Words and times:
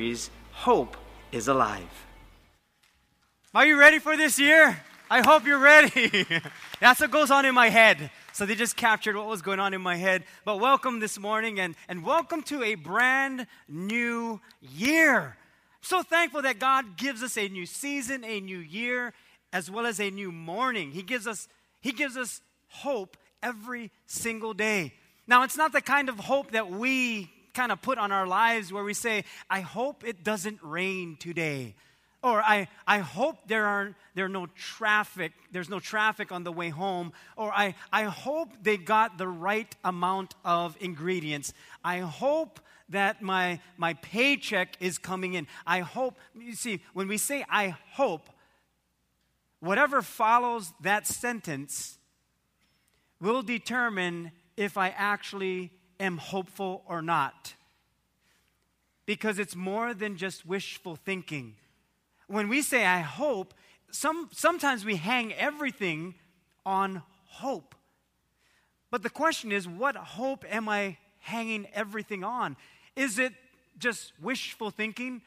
Hope 0.00 0.96
is 1.30 1.46
Alive. 1.48 2.06
Are 3.54 3.66
you 3.66 3.78
ready 3.78 3.98
for 3.98 4.16
this 4.16 4.38
year? 4.38 4.80
I 5.10 5.20
hope 5.20 5.44
you're 5.44 5.58
ready. 5.58 6.24
That's 6.80 7.00
what 7.00 7.10
goes 7.10 7.30
on 7.30 7.44
in 7.44 7.54
my 7.54 7.68
head. 7.68 8.10
So 8.32 8.46
they 8.46 8.54
just 8.54 8.76
captured 8.76 9.14
what 9.14 9.26
was 9.26 9.42
going 9.42 9.60
on 9.60 9.74
in 9.74 9.82
my 9.82 9.96
head. 9.96 10.24
But 10.46 10.58
welcome 10.58 11.00
this 11.00 11.18
morning 11.18 11.60
and, 11.60 11.74
and 11.86 12.02
welcome 12.02 12.42
to 12.44 12.62
a 12.62 12.76
brand 12.76 13.46
new 13.68 14.40
year. 14.62 15.36
so 15.82 16.02
thankful 16.02 16.40
that 16.42 16.58
God 16.58 16.96
gives 16.96 17.22
us 17.22 17.36
a 17.36 17.48
new 17.48 17.66
season, 17.66 18.24
a 18.24 18.40
new 18.40 18.58
year, 18.58 19.12
as 19.52 19.70
well 19.70 19.84
as 19.84 20.00
a 20.00 20.10
new 20.10 20.32
morning. 20.32 20.92
He 20.92 21.02
gives 21.02 21.26
us, 21.26 21.46
he 21.82 21.92
gives 21.92 22.16
us 22.16 22.40
hope 22.68 23.18
every 23.42 23.90
single 24.06 24.54
day. 24.54 24.94
Now, 25.26 25.42
it's 25.42 25.58
not 25.58 25.72
the 25.72 25.82
kind 25.82 26.08
of 26.08 26.18
hope 26.20 26.52
that 26.52 26.70
we 26.70 27.30
kind 27.54 27.72
of 27.72 27.82
put 27.82 27.98
on 27.98 28.12
our 28.12 28.26
lives 28.26 28.72
where 28.72 28.84
we 28.84 28.94
say, 28.94 29.24
I 29.48 29.60
hope 29.60 30.04
it 30.06 30.24
doesn't 30.24 30.58
rain 30.62 31.16
today. 31.18 31.74
Or 32.22 32.42
I, 32.42 32.68
I 32.86 32.98
hope 32.98 33.48
there 33.48 33.64
are 33.66 33.94
there 34.14 34.26
are 34.26 34.28
no 34.28 34.46
traffic, 34.46 35.32
there's 35.52 35.70
no 35.70 35.80
traffic 35.80 36.32
on 36.32 36.44
the 36.44 36.52
way 36.52 36.68
home. 36.68 37.12
Or 37.36 37.50
I, 37.50 37.74
I 37.92 38.04
hope 38.04 38.50
they 38.62 38.76
got 38.76 39.16
the 39.16 39.28
right 39.28 39.74
amount 39.84 40.34
of 40.44 40.76
ingredients. 40.80 41.54
I 41.82 42.00
hope 42.00 42.60
that 42.90 43.22
my 43.22 43.60
my 43.78 43.94
paycheck 43.94 44.76
is 44.80 44.98
coming 44.98 45.34
in. 45.34 45.46
I 45.66 45.80
hope 45.80 46.18
you 46.38 46.54
see, 46.54 46.82
when 46.92 47.08
we 47.08 47.16
say 47.16 47.44
I 47.48 47.76
hope, 47.92 48.28
whatever 49.60 50.02
follows 50.02 50.72
that 50.82 51.06
sentence 51.06 51.98
will 53.18 53.42
determine 53.42 54.32
if 54.56 54.76
I 54.76 54.90
actually 54.90 55.70
am 56.00 56.16
hopeful 56.16 56.82
or 56.86 57.02
not. 57.02 57.54
Because 59.06 59.38
it's 59.38 59.54
more 59.54 59.94
than 59.94 60.16
just 60.16 60.44
wishful 60.46 60.96
thinking. 60.96 61.54
When 62.26 62.48
we 62.48 62.62
say, 62.62 62.84
I 62.84 63.00
hope, 63.00 63.54
some, 63.90 64.28
sometimes 64.32 64.84
we 64.84 64.96
hang 64.96 65.32
everything 65.34 66.14
on 66.66 67.02
hope. 67.26 67.74
But 68.90 69.02
the 69.02 69.10
question 69.10 69.52
is, 69.52 69.68
what 69.68 69.94
hope 69.96 70.44
am 70.48 70.68
I 70.68 70.96
hanging 71.18 71.66
everything 71.74 72.24
on? 72.24 72.56
Is 72.96 73.18
it 73.18 73.32
just 73.78 74.12
wishful 74.20 74.70
thinking 74.70 75.22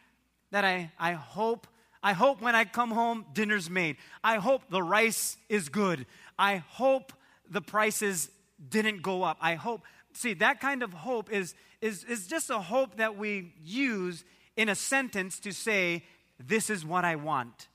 that 0.51 0.65
I, 0.65 0.91
I 0.99 1.13
hope 1.13 1.67
I 2.03 2.11
hope 2.11 2.41
when 2.41 2.53
I 2.53 2.65
come 2.65 2.91
home 2.91 3.25
dinner's 3.33 3.69
made. 3.69 3.95
I 4.23 4.35
hope 4.35 4.63
the 4.69 4.83
rice 4.83 5.37
is 5.47 5.69
good. 5.69 6.05
I 6.37 6.57
hope 6.57 7.13
the 7.49 7.61
prices 7.61 8.29
didn't 8.69 9.01
go 9.01 9.23
up. 9.23 9.37
I 9.39 9.55
hope 9.55 9.83
see, 10.13 10.33
that 10.35 10.59
kind 10.59 10.83
of 10.83 10.93
hope 10.93 11.31
is, 11.31 11.55
is, 11.81 12.03
is 12.05 12.27
just 12.27 12.49
a 12.49 12.59
hope 12.59 12.97
that 12.97 13.17
we 13.17 13.53
use 13.63 14.23
in 14.55 14.69
a 14.69 14.75
sentence 14.75 15.39
to 15.41 15.51
say, 15.51 16.03
This 16.39 16.69
is 16.69 16.85
what 16.85 17.05
I 17.05 17.15
want. 17.15 17.67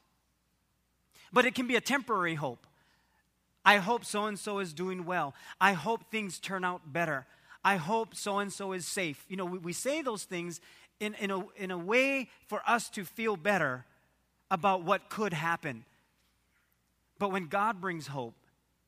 But 1.33 1.45
it 1.45 1.55
can 1.55 1.67
be 1.67 1.77
a 1.77 1.81
temporary 1.81 2.35
hope. 2.35 2.67
I 3.65 3.77
hope 3.77 4.05
so 4.05 4.25
and 4.25 4.39
so 4.39 4.61
is 4.61 4.73
doing 4.73 5.05
well. 5.05 5.35
I 5.61 5.75
hope 5.75 6.11
things 6.11 6.39
turn 6.39 6.65
out 6.65 6.93
better. 6.93 7.27
I 7.63 7.77
hope 7.77 8.15
so 8.15 8.39
and 8.39 8.53
so 8.53 8.73
is 8.73 8.87
safe. 8.87 9.27
You 9.29 9.37
know, 9.37 9.45
we, 9.45 9.59
we 9.59 9.73
say 9.73 10.01
those 10.01 10.25
things 10.25 10.61
in, 11.01 11.15
in, 11.15 11.31
a, 11.31 11.43
in 11.57 11.71
a 11.71 11.79
way 11.79 12.29
for 12.47 12.63
us 12.67 12.89
to 12.91 13.05
feel 13.05 13.37
better 13.37 13.85
about 14.51 14.85
what 14.85 15.11
could 15.11 15.33
happen. 15.33 15.85
But 17.19 17.31
when 17.31 17.47
God 17.47 17.81
brings 17.81 18.07
hope, 18.07 18.35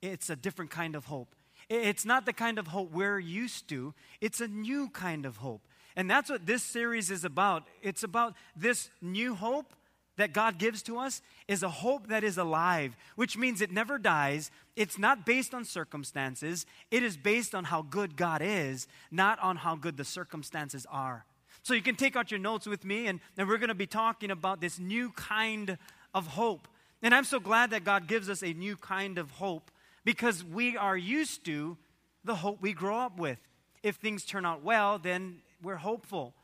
it's 0.01 0.31
a 0.31 0.37
different 0.37 0.71
kind 0.71 0.95
of 0.95 1.07
hope. 1.07 1.35
It's 1.71 2.05
not 2.05 2.27
the 2.27 2.33
kind 2.33 2.59
of 2.59 2.67
hope 2.67 2.91
we're 2.91 3.21
used 3.21 3.69
to, 3.69 3.95
it's 4.21 4.41
a 4.41 4.49
new 4.49 4.91
kind 4.91 5.25
of 5.25 5.39
hope. 5.39 5.63
And 5.97 6.11
that's 6.11 6.29
what 6.29 6.47
this 6.47 6.63
series 6.63 7.11
is 7.11 7.25
about. 7.25 7.65
It's 7.83 8.03
about 8.03 8.35
this 8.57 8.91
new 9.01 9.35
hope 9.35 9.73
that 10.17 10.33
God 10.33 10.59
gives 10.59 10.83
to 10.83 10.99
us 10.99 11.23
is 11.49 11.63
a 11.63 11.69
hope 11.69 12.09
that 12.09 12.25
is 12.25 12.39
alive, 12.39 12.97
which 13.17 13.37
means 13.37 13.61
it 13.61 13.73
never 13.73 13.99
dies. 13.99 14.51
It's 14.77 14.99
not 14.99 15.25
based 15.25 15.55
on 15.55 15.65
circumstances. 15.65 16.67
It 16.91 17.03
is 17.03 17.17
based 17.17 17.55
on 17.55 17.65
how 17.65 17.83
good 17.83 18.17
God 18.17 18.43
is, 18.43 18.87
not 19.11 19.39
on 19.41 19.57
how 19.57 19.77
good 19.77 19.97
the 19.97 20.05
circumstances 20.05 20.87
are. 20.91 21.25
So 21.63 21.75
you 21.75 21.83
can 21.83 21.97
take 21.97 22.17
out 22.17 22.31
your 22.31 22.41
notes 22.41 22.67
with 22.67 22.85
me, 22.85 23.07
and, 23.07 23.21
we're 23.37 23.59
going 23.59 23.69
to 23.69 23.75
be 23.75 23.87
talking 23.87 24.31
about 24.31 24.61
this 24.61 24.79
new 24.79 25.11
kind 25.11 25.79
of 26.15 26.27
hope. 26.27 26.69
And 27.03 27.15
I'm 27.15 27.25
so 27.25 27.41
glad 27.41 27.71
that 27.71 27.85
God 27.85 28.07
gives 28.07 28.29
us 28.29 28.43
a 28.43 28.53
new 28.53 28.77
kind 28.77 29.19
of 29.19 29.31
hope 29.33 29.71
because 30.11 30.43
we 30.43 30.77
are 30.77 30.97
used 30.97 31.45
to 31.45 31.79
the 32.25 32.35
hope 32.35 32.61
we 32.61 32.73
grow 32.73 32.99
up 32.99 33.17
with. 33.17 33.39
If 33.85 33.95
things 33.95 34.25
turn 34.25 34.45
out 34.45 34.61
well, 34.65 34.99
then 34.99 35.37
we're 35.63 35.77
hopeful. 35.77 36.35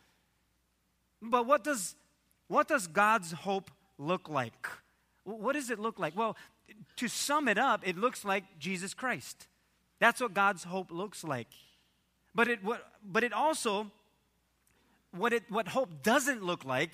But 1.21 1.47
what 1.47 1.65
does, 1.65 1.97
what 2.47 2.69
does 2.69 2.87
God's 2.87 3.33
hope 3.33 3.73
look 3.99 4.29
like? 4.29 4.69
What 5.25 5.55
does 5.55 5.69
it 5.69 5.81
look 5.81 5.99
like? 5.99 6.17
Well, 6.17 6.37
to 6.95 7.09
sum 7.09 7.49
it 7.49 7.59
up, 7.59 7.81
it 7.85 7.99
looks 7.99 8.25
like 8.25 8.45
Jesus 8.61 8.95
Christ. 8.95 9.49
That's 9.99 10.21
what 10.21 10.33
God's 10.33 10.63
hope 10.63 10.93
looks 10.93 11.25
like. 11.25 11.49
But 12.37 12.47
it, 12.47 12.63
what, 12.63 12.87
but 13.05 13.25
it 13.25 13.33
also, 13.33 13.91
what, 15.11 15.33
it, 15.33 15.43
what 15.49 15.67
hope 15.67 16.05
doesn't 16.05 16.45
look 16.45 16.65
like 16.65 16.93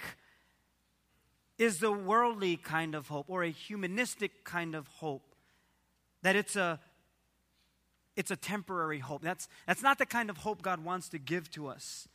is 1.58 1.80
the 1.80 1.92
worldly 1.92 2.56
kind 2.56 2.94
of 2.94 3.08
hope 3.08 3.26
or 3.28 3.42
a 3.42 3.50
humanistic 3.50 4.42
kind 4.42 4.74
of 4.74 4.86
hope 4.86 5.31
that 6.22 6.36
it's 6.36 6.56
a 6.56 6.80
it's 8.16 8.30
a 8.30 8.36
temporary 8.36 8.98
hope. 8.98 9.22
That's, 9.22 9.48
that's 9.66 9.82
not 9.82 9.98
the 9.98 10.06
kind 10.06 10.30
of 10.30 10.38
hope 10.38 10.62
God 10.62 10.84
wants 10.84 11.08
to 11.10 11.18
give 11.18 11.50
to 11.52 11.68
us. 11.68 12.08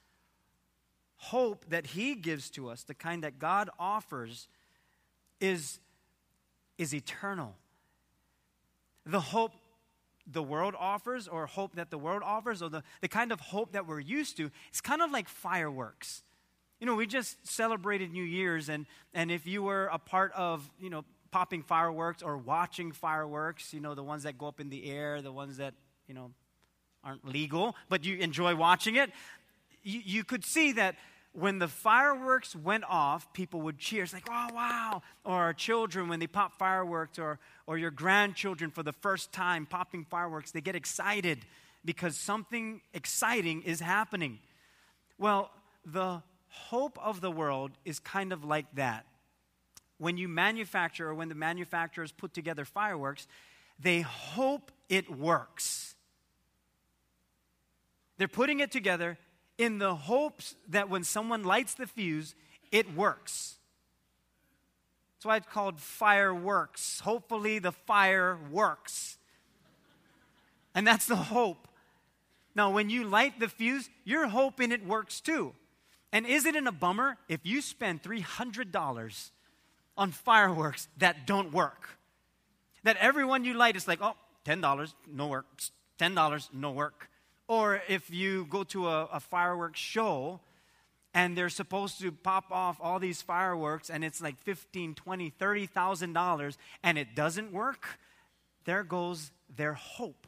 Hope 1.18 1.66
that 1.70 1.88
He 1.88 2.16
gives 2.16 2.50
to 2.52 2.70
us, 2.70 2.84
the 2.84 2.94
kind 2.94 3.24
that 3.24 3.40
God 3.40 3.70
offers, 3.80 4.48
is, 5.40 5.80
is 6.78 6.94
eternal. 6.94 7.56
The 9.06 9.20
hope 9.20 9.54
the 10.30 10.44
world 10.44 10.76
offers, 10.78 11.28
or 11.28 11.48
hope 11.48 11.76
that 11.76 11.90
the 11.90 11.98
world 11.98 12.22
offers, 12.24 12.62
or 12.62 12.70
the, 12.70 12.84
the 13.02 13.08
kind 13.08 13.32
of 13.32 13.40
hope 13.40 13.72
that 13.72 13.88
we're 13.88 14.00
used 14.00 14.38
to, 14.38 14.52
it's 14.70 14.82
kind 14.82 15.02
of 15.02 15.10
like 15.10 15.28
fireworks. 15.30 16.22
You 16.80 16.86
know, 16.86 16.96
we 16.96 17.08
just 17.08 17.48
celebrated 17.48 18.12
New 18.12 18.24
Year's, 18.24 18.70
and, 18.70 18.86
and 19.14 19.32
if 19.32 19.48
you 19.48 19.64
were 19.64 19.90
a 19.92 19.98
part 19.98 20.32
of, 20.36 20.70
you 20.80 20.92
know, 20.92 21.06
popping 21.32 21.64
fireworks 21.64 22.22
or 22.22 22.38
watching 22.38 22.92
fireworks, 22.92 23.74
you 23.74 23.80
know, 23.80 23.96
the 23.96 24.04
ones 24.04 24.24
that 24.24 24.38
go 24.38 24.48
up 24.48 24.60
in 24.60 24.70
the 24.70 24.90
air, 24.90 25.22
the 25.22 25.32
ones 25.32 25.58
that, 25.58 25.74
you 26.08 26.14
know, 26.14 26.32
aren't 27.04 27.26
legal, 27.26 27.76
but 27.90 28.04
you 28.04 28.18
enjoy 28.18 28.56
watching 28.56 28.96
it, 28.96 29.12
you, 29.84 30.02
you 30.04 30.24
could 30.24 30.44
see 30.44 30.74
that 30.74 30.96
when 31.34 31.60
the 31.60 31.68
fireworks 31.68 32.56
went 32.56 32.84
off, 32.90 33.32
people 33.34 33.62
would 33.62 33.78
cheer. 33.78 34.04
It's 34.04 34.14
like, 34.14 34.28
oh, 34.30 34.48
wow. 34.54 35.04
Or 35.24 35.36
our 35.36 35.54
children, 35.54 36.10
when 36.10 36.20
they 36.20 36.28
pop 36.28 36.58
fireworks, 36.58 37.20
or, 37.20 37.38
or 37.68 37.78
your 37.78 37.92
grandchildren 37.92 38.72
for 38.72 38.82
the 38.82 38.94
first 38.94 39.32
time 39.32 39.66
popping 39.66 40.04
fireworks, 40.04 40.52
they 40.52 40.62
get 40.62 40.76
excited 40.76 41.40
because 41.86 42.18
something 42.18 42.82
exciting 42.94 43.62
is 43.62 43.80
happening. 43.80 44.40
Well, 45.20 45.52
the 45.86 46.24
hope 46.50 46.98
of 47.02 47.22
the 47.22 47.32
world 47.32 47.72
is 47.86 48.00
kind 48.00 48.34
of 48.34 48.44
like 48.44 48.66
that 48.76 49.06
when 49.98 50.18
you 50.18 50.28
manufacture 50.28 51.10
or 51.10 51.16
when 51.16 51.30
the 51.30 51.36
manufacturers 51.36 52.12
put 52.12 52.34
together 52.34 52.66
fireworks, 52.66 53.28
they 53.80 54.02
hope 54.02 54.72
it 54.90 55.10
works. 55.10 55.96
They're 58.18 58.28
putting 58.28 58.60
it 58.60 58.72
together 58.72 59.18
in 59.58 59.78
the 59.78 59.96
hopes 59.96 60.56
that 60.70 60.90
when 60.90 61.04
someone 61.04 61.44
lights 61.44 61.74
the 61.74 61.88
fuse, 61.88 62.36
it 62.72 62.96
works. 62.96 63.56
That's 65.16 65.26
why 65.26 65.38
it's 65.38 65.48
called 65.48 65.80
fireworks. 65.80 67.00
Hopefully, 67.00 67.60
the 67.60 67.72
fire 67.72 68.38
works. 68.52 69.18
And 70.76 70.86
that's 70.86 71.08
the 71.08 71.16
hope. 71.16 71.68
Now, 72.54 72.70
when 72.70 72.90
you 72.90 73.04
light 73.04 73.40
the 73.40 73.48
fuse, 73.48 73.90
you're 74.04 74.28
hoping 74.28 74.72
it 74.72 74.86
works 74.86 75.22
too. 75.22 75.54
And 76.12 76.26
isn't 76.26 76.56
it 76.56 76.68
a 76.68 76.72
bummer 76.72 77.18
if 77.28 77.42
you 77.44 77.62
spend 77.62 78.04
$300 78.04 79.32
on 79.98 80.12
fireworks 80.12 80.88
that 80.98 81.26
don't 81.26 81.52
work. 81.52 81.98
That 82.84 82.98
everyone 82.98 83.44
you 83.44 83.54
light 83.54 83.76
is 83.76 83.88
like, 83.88 84.00
oh, 84.02 84.16
$10, 84.46 84.94
no 85.12 85.28
work. 85.28 85.46
$10, 86.00 86.50
no 86.54 86.72
work. 86.72 87.10
Or 87.48 87.82
if 87.88 88.10
you 88.10 88.46
go 88.50 88.64
to 88.66 88.88
a, 88.88 89.06
a 89.06 89.20
fireworks 89.20 89.80
show 89.80 90.40
and 91.14 91.38
they're 91.38 91.50
supposed 91.50 92.00
to 92.02 92.12
pop 92.12 92.46
off 92.52 92.78
all 92.80 93.00
these 93.00 93.22
fireworks 93.22 93.90
and 93.90 94.04
it's 94.04 94.22
like 94.22 94.38
15, 94.40 94.94
20, 94.96 95.30
30,000 95.32 96.14
dollars 96.14 96.58
and 96.84 96.98
it 96.98 97.16
doesn't 97.16 97.52
work, 97.52 98.00
there 98.66 98.84
goes 98.84 99.32
their 99.56 99.74
hope. 99.74 100.28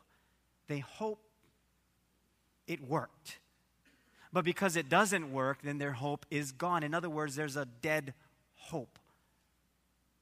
They 0.68 0.80
hope 0.80 1.20
it 2.68 2.88
worked. 2.88 3.40
But 4.32 4.46
because 4.46 4.76
it 4.76 4.90
doesn't 4.90 5.34
work, 5.34 5.60
then 5.64 5.80
their 5.80 5.94
hope 5.94 6.26
is 6.30 6.52
gone. 6.52 6.84
In 6.84 6.94
other 6.94 7.10
words, 7.10 7.36
there's 7.36 7.58
a 7.58 7.66
dead 7.66 8.14
hope 8.56 8.99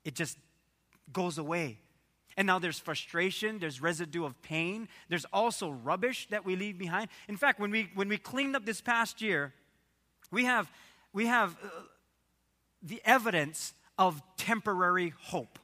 it 0.07 0.15
just 0.15 0.37
goes 1.11 1.37
away. 1.37 1.77
And 2.37 2.47
now 2.47 2.59
there's 2.59 2.79
frustration, 2.79 3.59
there's 3.59 3.81
residue 3.81 4.23
of 4.23 4.41
pain, 4.41 4.87
there's 5.09 5.25
also 5.33 5.69
rubbish 5.69 6.27
that 6.29 6.45
we 6.45 6.55
leave 6.55 6.77
behind. 6.77 7.09
In 7.27 7.35
fact, 7.35 7.59
when 7.59 7.71
we 7.71 7.91
when 7.93 8.07
we 8.07 8.17
cleaned 8.17 8.55
up 8.55 8.65
this 8.65 8.79
past 8.79 9.21
year, 9.21 9.53
we 10.31 10.45
have 10.45 10.71
we 11.11 11.25
have 11.25 11.57
uh, 11.61 11.67
the 12.81 13.01
evidence 13.03 13.73
of 13.97 14.21
temporary 14.37 15.13
hope 15.23 15.59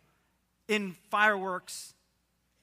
in 0.67 0.95
fireworks 1.09 1.93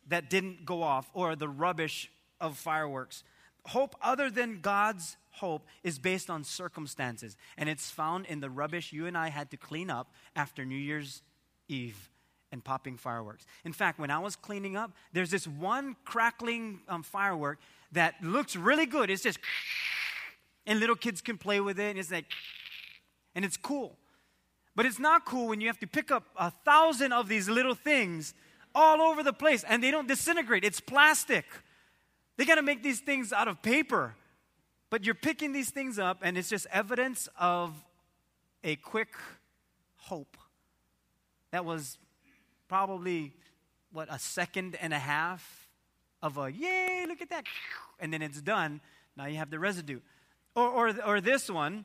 that 0.09 0.29
didn't 0.29 0.67
go 0.67 0.82
off 0.82 1.09
or 1.15 1.35
the 1.35 1.49
rubbish 1.49 2.11
of 2.41 2.59
fireworks. 2.59 3.25
Hope 3.67 3.94
other 4.03 4.29
than 4.29 4.61
God's 4.61 5.17
hope 5.31 5.67
is 5.82 5.99
based 5.99 6.29
on 6.29 6.44
circumstances, 6.44 7.38
and 7.56 7.71
it's 7.71 7.91
found 7.91 8.27
in 8.27 8.41
the 8.41 8.50
rubbish 8.50 8.93
you 8.93 9.06
and 9.06 9.17
I 9.17 9.31
had 9.31 9.50
to 9.53 9.56
clean 9.56 9.88
up 9.88 10.12
after 10.37 10.67
New 10.67 10.75
Year's 10.77 11.23
Eve 11.70 12.11
and 12.52 12.64
popping 12.64 12.96
fireworks. 12.96 13.46
In 13.64 13.72
fact, 13.72 13.99
when 13.99 14.11
I 14.11 14.19
was 14.19 14.34
cleaning 14.34 14.76
up, 14.76 14.93
there's 15.12 15.31
this 15.31 15.46
one 15.46 15.96
crackling 16.05 16.81
um, 16.88 17.02
firework 17.02 17.58
that 17.93 18.14
looks 18.22 18.56
really 18.56 18.87
good. 18.87 19.08
It's 19.08 19.22
just, 19.22 19.38
and 20.67 20.81
little 20.81 20.96
kids 20.96 21.20
can 21.20 21.38
play 21.38 21.61
with 21.61 21.78
it, 21.78 21.90
and 21.90 21.99
it's 21.99 22.11
like, 22.11 22.26
and 23.34 23.44
it's 23.44 23.56
cool. 23.56 23.96
But 24.75 24.87
it's 24.87 24.99
not 24.99 25.25
cool 25.25 25.49
when 25.49 25.61
you 25.61 25.67
have 25.67 25.78
to 25.81 25.87
pick 25.87 26.11
up 26.11 26.25
a 26.37 26.50
thousand 26.50 27.12
of 27.12 27.28
these 27.28 27.49
little 27.49 27.75
things 27.75 28.34
all 28.75 29.00
over 29.02 29.22
the 29.22 29.32
place 29.32 29.64
and 29.69 29.82
they 29.82 29.90
don't 29.90 30.08
disintegrate. 30.08 30.64
It's 30.64 30.81
plastic. 30.81 31.44
They 32.37 32.44
got 32.44 32.55
to 32.55 32.62
make 32.62 32.82
these 32.82 33.00
things 33.00 33.32
out 33.32 33.49
of 33.49 33.62
paper. 33.62 34.14
But 34.88 35.05
you're 35.05 35.14
picking 35.14 35.52
these 35.52 35.70
things 35.70 35.99
up 35.99 36.19
and 36.22 36.38
it's 36.38 36.49
just 36.49 36.67
evidence 36.72 37.28
of 37.38 37.75
a 38.64 38.76
quick 38.76 39.14
hope. 39.96 40.37
That 41.50 41.64
was 41.64 41.99
probably, 42.69 43.32
what, 43.93 44.08
a 44.11 44.19
second 44.19 44.76
and 44.81 44.93
a 44.93 44.99
half 44.99 45.69
of 46.23 46.38
a, 46.38 46.50
yay, 46.50 47.05
look 47.08 47.20
at 47.20 47.31
that. 47.31 47.44
And 47.99 48.12
then 48.12 48.23
it's 48.23 48.41
done. 48.41 48.81
Now 49.17 49.26
you 49.26 49.37
have 49.37 49.50
the 49.50 49.58
residue. 49.58 50.00
Or, 50.55 50.69
or, 50.69 50.94
or 51.05 51.20
this 51.20 51.50
one. 51.50 51.85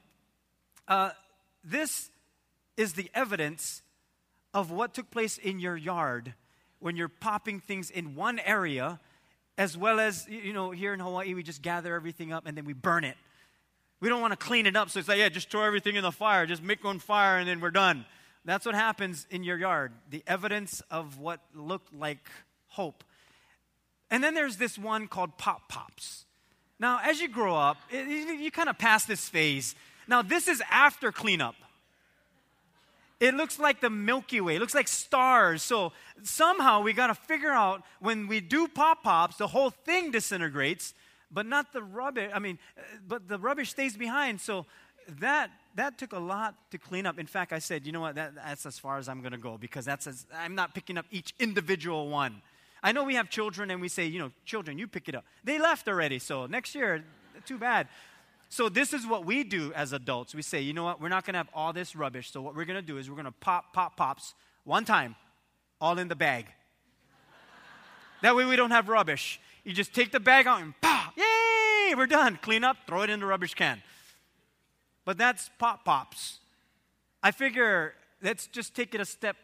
Uh, 0.87 1.11
this 1.63 2.09
is 2.77 2.93
the 2.93 3.09
evidence 3.13 3.81
of 4.53 4.71
what 4.71 4.93
took 4.93 5.09
place 5.09 5.37
in 5.37 5.59
your 5.59 5.75
yard 5.75 6.33
when 6.79 6.95
you're 6.95 7.09
popping 7.09 7.59
things 7.59 7.89
in 7.89 8.15
one 8.15 8.39
area, 8.39 8.99
as 9.57 9.77
well 9.77 9.99
as, 9.99 10.27
you 10.29 10.53
know, 10.53 10.71
here 10.71 10.93
in 10.93 10.99
Hawaii, 10.99 11.33
we 11.33 11.41
just 11.41 11.61
gather 11.61 11.95
everything 11.95 12.31
up 12.31 12.45
and 12.45 12.55
then 12.55 12.65
we 12.65 12.73
burn 12.73 13.03
it. 13.03 13.17
We 14.01 14.09
don't 14.09 14.21
want 14.21 14.33
to 14.33 14.37
clean 14.37 14.65
it 14.65 14.75
up, 14.75 14.89
so 14.89 14.99
it's 14.99 15.07
like, 15.07 15.17
yeah, 15.17 15.29
just 15.29 15.49
throw 15.49 15.63
everything 15.63 15.95
in 15.95 16.03
the 16.03 16.11
fire, 16.11 16.45
just 16.45 16.61
make 16.61 16.83
one 16.83 16.99
fire, 16.99 17.37
and 17.37 17.47
then 17.47 17.61
we're 17.61 17.71
done. 17.71 18.05
That's 18.45 18.65
what 18.65 18.75
happens 18.75 19.25
in 19.31 19.43
your 19.43 19.57
yard 19.57 19.91
the 20.09 20.23
evidence 20.27 20.81
of 20.91 21.19
what 21.19 21.41
looked 21.53 21.93
like 21.93 22.29
hope. 22.67 23.03
And 24.11 24.23
then 24.23 24.35
there's 24.35 24.57
this 24.57 24.77
one 24.77 25.07
called 25.07 25.37
Pop 25.37 25.67
Pops. 25.67 26.25
Now, 26.79 26.99
as 27.03 27.19
you 27.19 27.27
grow 27.27 27.55
up, 27.55 27.77
it, 27.89 28.07
you, 28.07 28.51
kind 28.51 28.69
of 28.69 28.77
pass 28.77 29.05
this 29.05 29.27
phase. 29.27 29.75
Now, 30.07 30.21
this 30.21 30.47
is 30.47 30.61
after 30.69 31.11
cleanup. 31.11 31.55
It 33.19 33.33
looks 33.33 33.57
like 33.57 33.79
the 33.79 33.89
Milky 33.89 34.41
Way. 34.41 34.57
It 34.57 34.59
looks 34.59 34.75
like 34.75 34.89
stars. 34.89 35.63
So 35.63 35.93
somehow 36.21 36.81
we 36.81 36.93
got 36.93 37.07
to 37.07 37.15
figure 37.15 37.51
out 37.51 37.81
when 37.99 38.27
we 38.27 38.41
do 38.41 38.67
pop 38.67 39.03
pops, 39.03 39.37
the 39.37 39.47
whole 39.47 39.69
thing 39.69 40.11
disintegrates, 40.11 40.93
but 41.31 41.45
not 41.45 41.71
the 41.71 41.81
rubbish. 41.81 42.29
I 42.33 42.39
mean, 42.39 42.59
uh, 42.77 42.81
but 43.07 43.27
the 43.27 43.39
rubbish 43.39 43.69
stays 43.69 43.95
behind. 43.95 44.41
So 44.41 44.65
that 45.19 45.51
that 45.75 45.97
took 45.97 46.13
a 46.13 46.19
lot 46.19 46.55
to 46.71 46.77
clean 46.77 47.05
up. 47.05 47.19
In 47.19 47.25
fact, 47.25 47.51
I 47.51 47.59
said, 47.59 47.85
you 47.85 47.91
know 47.91 47.99
what? 47.99 48.15
That, 48.15 48.35
that's 48.35 48.65
as 48.65 48.79
far 48.79 48.97
as 48.97 49.09
I'm 49.09 49.19
going 49.21 49.33
to 49.33 49.37
go 49.37 49.57
because 49.57 49.85
that's 49.85 50.07
as, 50.07 50.25
I'm 50.33 50.55
not 50.55 50.73
picking 50.73 50.97
up 50.97 51.05
each 51.11 51.33
individual 51.39 52.09
one. 52.09 52.41
I 52.81 52.91
know 52.91 53.03
we 53.03 53.15
have 53.15 53.29
children 53.29 53.71
and 53.71 53.81
we 53.81 53.89
say, 53.89 54.05
you 54.05 54.19
know, 54.19 54.31
children, 54.45 54.77
you 54.77 54.87
pick 54.87 55.09
it 55.09 55.15
up. 55.15 55.25
They 55.43 55.59
left 55.59 55.87
already, 55.87 56.19
so 56.19 56.45
next 56.45 56.75
year, 56.75 57.03
too 57.45 57.57
bad. 57.57 57.87
So, 58.47 58.69
this 58.69 58.93
is 58.93 59.07
what 59.07 59.25
we 59.25 59.43
do 59.43 59.73
as 59.73 59.91
adults. 59.91 60.35
We 60.35 60.43
say, 60.43 60.61
you 60.61 60.71
know 60.71 60.83
what, 60.83 61.01
we're 61.01 61.09
not 61.09 61.25
going 61.25 61.33
to 61.33 61.39
have 61.39 61.49
all 61.53 61.73
this 61.73 61.95
rubbish. 61.95 62.31
So, 62.31 62.41
what 62.41 62.55
we're 62.55 62.65
going 62.65 62.79
to 62.79 62.85
do 62.85 62.97
is 62.97 63.09
we're 63.09 63.15
going 63.15 63.25
to 63.25 63.31
pop, 63.31 63.73
pop, 63.73 63.97
pops 63.97 64.35
one 64.65 64.85
time, 64.85 65.15
all 65.81 65.97
in 65.97 66.07
the 66.07 66.15
bag. 66.15 66.45
that 68.21 68.35
way 68.35 68.45
we 68.45 68.55
don't 68.55 68.71
have 68.71 68.87
rubbish. 68.87 69.41
You 69.63 69.73
just 69.73 69.93
take 69.93 70.11
the 70.11 70.19
bag 70.19 70.45
out 70.45 70.61
and 70.61 70.79
pop, 70.79 71.17
yay, 71.17 71.95
we're 71.95 72.05
done. 72.05 72.37
Clean 72.41 72.63
up, 72.63 72.77
throw 72.87 73.01
it 73.01 73.09
in 73.09 73.19
the 73.19 73.25
rubbish 73.25 73.55
can. 73.55 73.81
But 75.05 75.17
that's 75.17 75.49
pop 75.57 75.85
pops. 75.85 76.39
I 77.23 77.31
figure 77.31 77.93
let's 78.21 78.47
just 78.47 78.75
take 78.75 78.93
it 78.93 79.01
a 79.01 79.05
step 79.05 79.37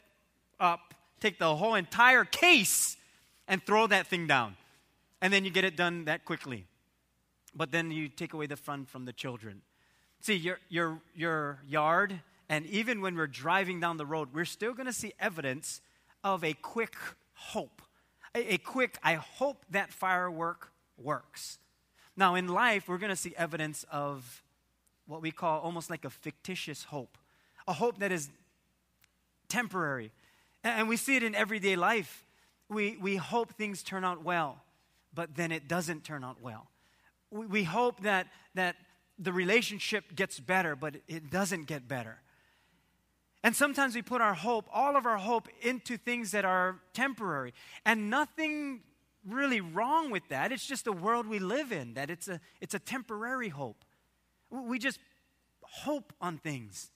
up, 0.60 0.94
take 1.20 1.40
the 1.40 1.56
whole 1.56 1.76
entire 1.76 2.26
case 2.26 2.98
and 3.48 3.64
throw 3.64 3.88
that 3.88 4.08
thing 4.08 4.28
down. 4.28 4.58
And 5.22 5.32
then 5.32 5.46
you 5.46 5.52
get 5.52 5.64
it 5.64 5.78
done 5.78 6.06
that 6.06 6.26
quickly 6.26 6.66
but 7.56 7.72
then 7.72 7.92
you 7.92 8.08
take 8.08 8.34
away 8.34 8.48
the 8.48 8.56
fun 8.56 8.86
from 8.86 9.06
the 9.06 9.14
children. 9.14 9.62
See, 10.22 10.36
your, 10.36 10.60
your, 10.70 11.02
your 11.16 11.60
yard, 11.68 12.22
and 12.50 12.66
even 12.68 13.02
when 13.02 13.16
we're 13.16 13.28
driving 13.28 13.80
down 13.80 13.98
the 13.98 14.06
road, 14.06 14.30
we're 14.34 14.46
still 14.46 14.74
going 14.74 14.86
to 14.86 14.94
see 14.94 15.14
evidence 15.20 15.82
of 16.24 16.44
a 16.44 16.54
quick 16.54 16.96
hope. 17.34 17.82
A, 18.36 18.54
a 18.56 18.58
quick, 18.58 18.98
I 19.04 19.16
hope 19.16 19.66
that 19.72 19.92
firework 19.92 20.72
works. 20.98 21.58
Now, 22.16 22.36
in 22.36 22.48
life, 22.48 22.88
we're 22.88 22.98
going 22.98 23.10
to 23.10 23.16
see 23.16 23.34
evidence 23.38 23.86
of 23.92 24.44
what 25.12 25.22
we 25.22 25.32
call 25.32 25.60
almost 25.60 25.90
like 25.90 26.06
a 26.06 26.10
fictitious 26.10 26.86
hope, 26.86 27.18
a 27.68 27.74
hope 27.74 28.00
that 28.00 28.12
is 28.12 28.30
temporary. 29.48 30.12
And 30.64 30.88
we 30.88 30.98
see 30.98 31.16
it 31.16 31.24
in 31.24 31.36
everyday 31.36 31.76
life. 31.76 32.26
We, 32.70 32.98
we 33.02 33.18
hope 33.18 33.54
things 33.54 33.84
turn 33.84 34.06
out 34.06 34.24
well, 34.24 34.64
but 35.14 35.36
then 35.36 35.52
it 35.52 35.68
doesn't 35.68 36.04
turn 36.04 36.24
out 36.24 36.42
well 36.42 36.72
we 37.32 37.64
hope 37.64 38.02
that, 38.02 38.28
that 38.56 38.76
the 39.18 39.32
relationship 39.32 40.16
gets 40.16 40.40
better, 40.40 40.76
but 40.76 40.98
it 41.08 41.30
doesn't 41.32 41.66
get 41.66 41.88
better. 41.88 42.20
And 43.44 43.56
sometimes 43.56 43.96
we 43.96 44.02
put 44.02 44.22
our 44.22 44.36
hope, 44.36 44.66
all 44.72 44.96
of 44.96 45.06
our 45.06 45.18
hope, 45.18 45.48
into 45.62 45.98
things 45.98 46.32
that 46.32 46.46
are 46.46 46.80
temporary. 46.94 47.54
And 47.86 48.10
nothing 48.10 48.82
really 49.28 49.62
wrong 49.62 50.12
with 50.12 50.24
that. 50.30 50.52
It's 50.52 50.66
just 50.66 50.86
the 50.86 50.92
world 50.92 51.26
we 51.26 51.40
live 51.40 51.72
in, 51.72 51.96
that 51.96 52.10
it's 52.10 52.28
a, 52.28 52.40
it's 52.60 52.74
a 52.74 52.80
temporary 52.80 53.50
hope. 53.50 53.84
We 54.52 54.78
just 54.80 55.00
hope 55.62 56.14
on 56.22 56.38
things. 56.38 56.92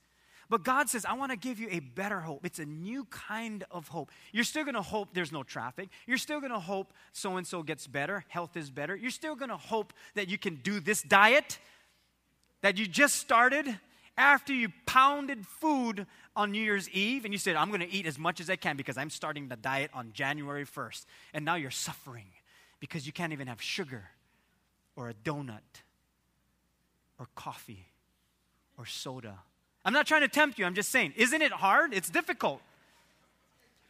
But 0.49 0.63
God 0.63 0.89
says, 0.89 1.05
I 1.05 1.13
want 1.13 1.31
to 1.31 1.37
give 1.37 1.59
you 1.59 1.67
a 1.71 1.79
better 1.79 2.19
hope. 2.19 2.45
It's 2.45 2.59
a 2.59 2.65
new 2.65 3.05
kind 3.05 3.63
of 3.71 3.87
hope. 3.87 4.11
You're 4.31 4.43
still 4.43 4.63
going 4.63 4.75
to 4.75 4.81
hope 4.81 5.09
there's 5.13 5.31
no 5.31 5.41
traffic. 5.41 5.89
You're 6.05 6.19
still 6.19 6.39
going 6.39 6.51
to 6.51 6.59
hope 6.59 6.93
so 7.13 7.37
and 7.37 7.47
so 7.47 7.63
gets 7.63 7.87
better, 7.87 8.23
health 8.27 8.55
is 8.55 8.69
better. 8.69 8.95
You're 8.95 9.09
still 9.09 9.35
going 9.35 9.49
to 9.49 9.57
hope 9.57 9.93
that 10.13 10.29
you 10.29 10.37
can 10.37 10.55
do 10.55 10.79
this 10.79 11.01
diet 11.01 11.57
that 12.61 12.77
you 12.77 12.87
just 12.87 13.15
started 13.15 13.79
after 14.17 14.53
you 14.53 14.69
pounded 14.85 15.45
food 15.45 16.05
on 16.35 16.51
New 16.51 16.61
Year's 16.61 16.89
Eve 16.89 17.25
and 17.25 17.33
you 17.33 17.37
said, 17.37 17.55
I'm 17.55 17.69
going 17.69 17.81
to 17.81 17.91
eat 17.91 18.05
as 18.05 18.17
much 18.17 18.39
as 18.39 18.49
I 18.49 18.55
can 18.55 18.77
because 18.77 18.97
I'm 18.97 19.09
starting 19.09 19.47
the 19.47 19.55
diet 19.55 19.91
on 19.93 20.11
January 20.13 20.65
1st. 20.65 21.05
And 21.33 21.43
now 21.45 21.55
you're 21.55 21.71
suffering 21.71 22.27
because 22.79 23.05
you 23.05 23.13
can't 23.13 23.33
even 23.33 23.47
have 23.47 23.61
sugar 23.61 24.09
or 24.95 25.09
a 25.09 25.13
donut 25.13 25.59
or 27.19 27.27
coffee 27.35 27.87
or 28.77 28.85
soda 28.85 29.39
I'm 29.85 29.93
not 29.93 30.07
trying 30.07 30.21
to 30.21 30.27
tempt 30.27 30.57
you, 30.57 30.65
I'm 30.65 30.73
just 30.73 30.89
saying, 30.89 31.13
isn't 31.15 31.41
it 31.43 31.51
hard? 31.51 31.93
It's 31.93 32.09
difficult. 32.09 32.59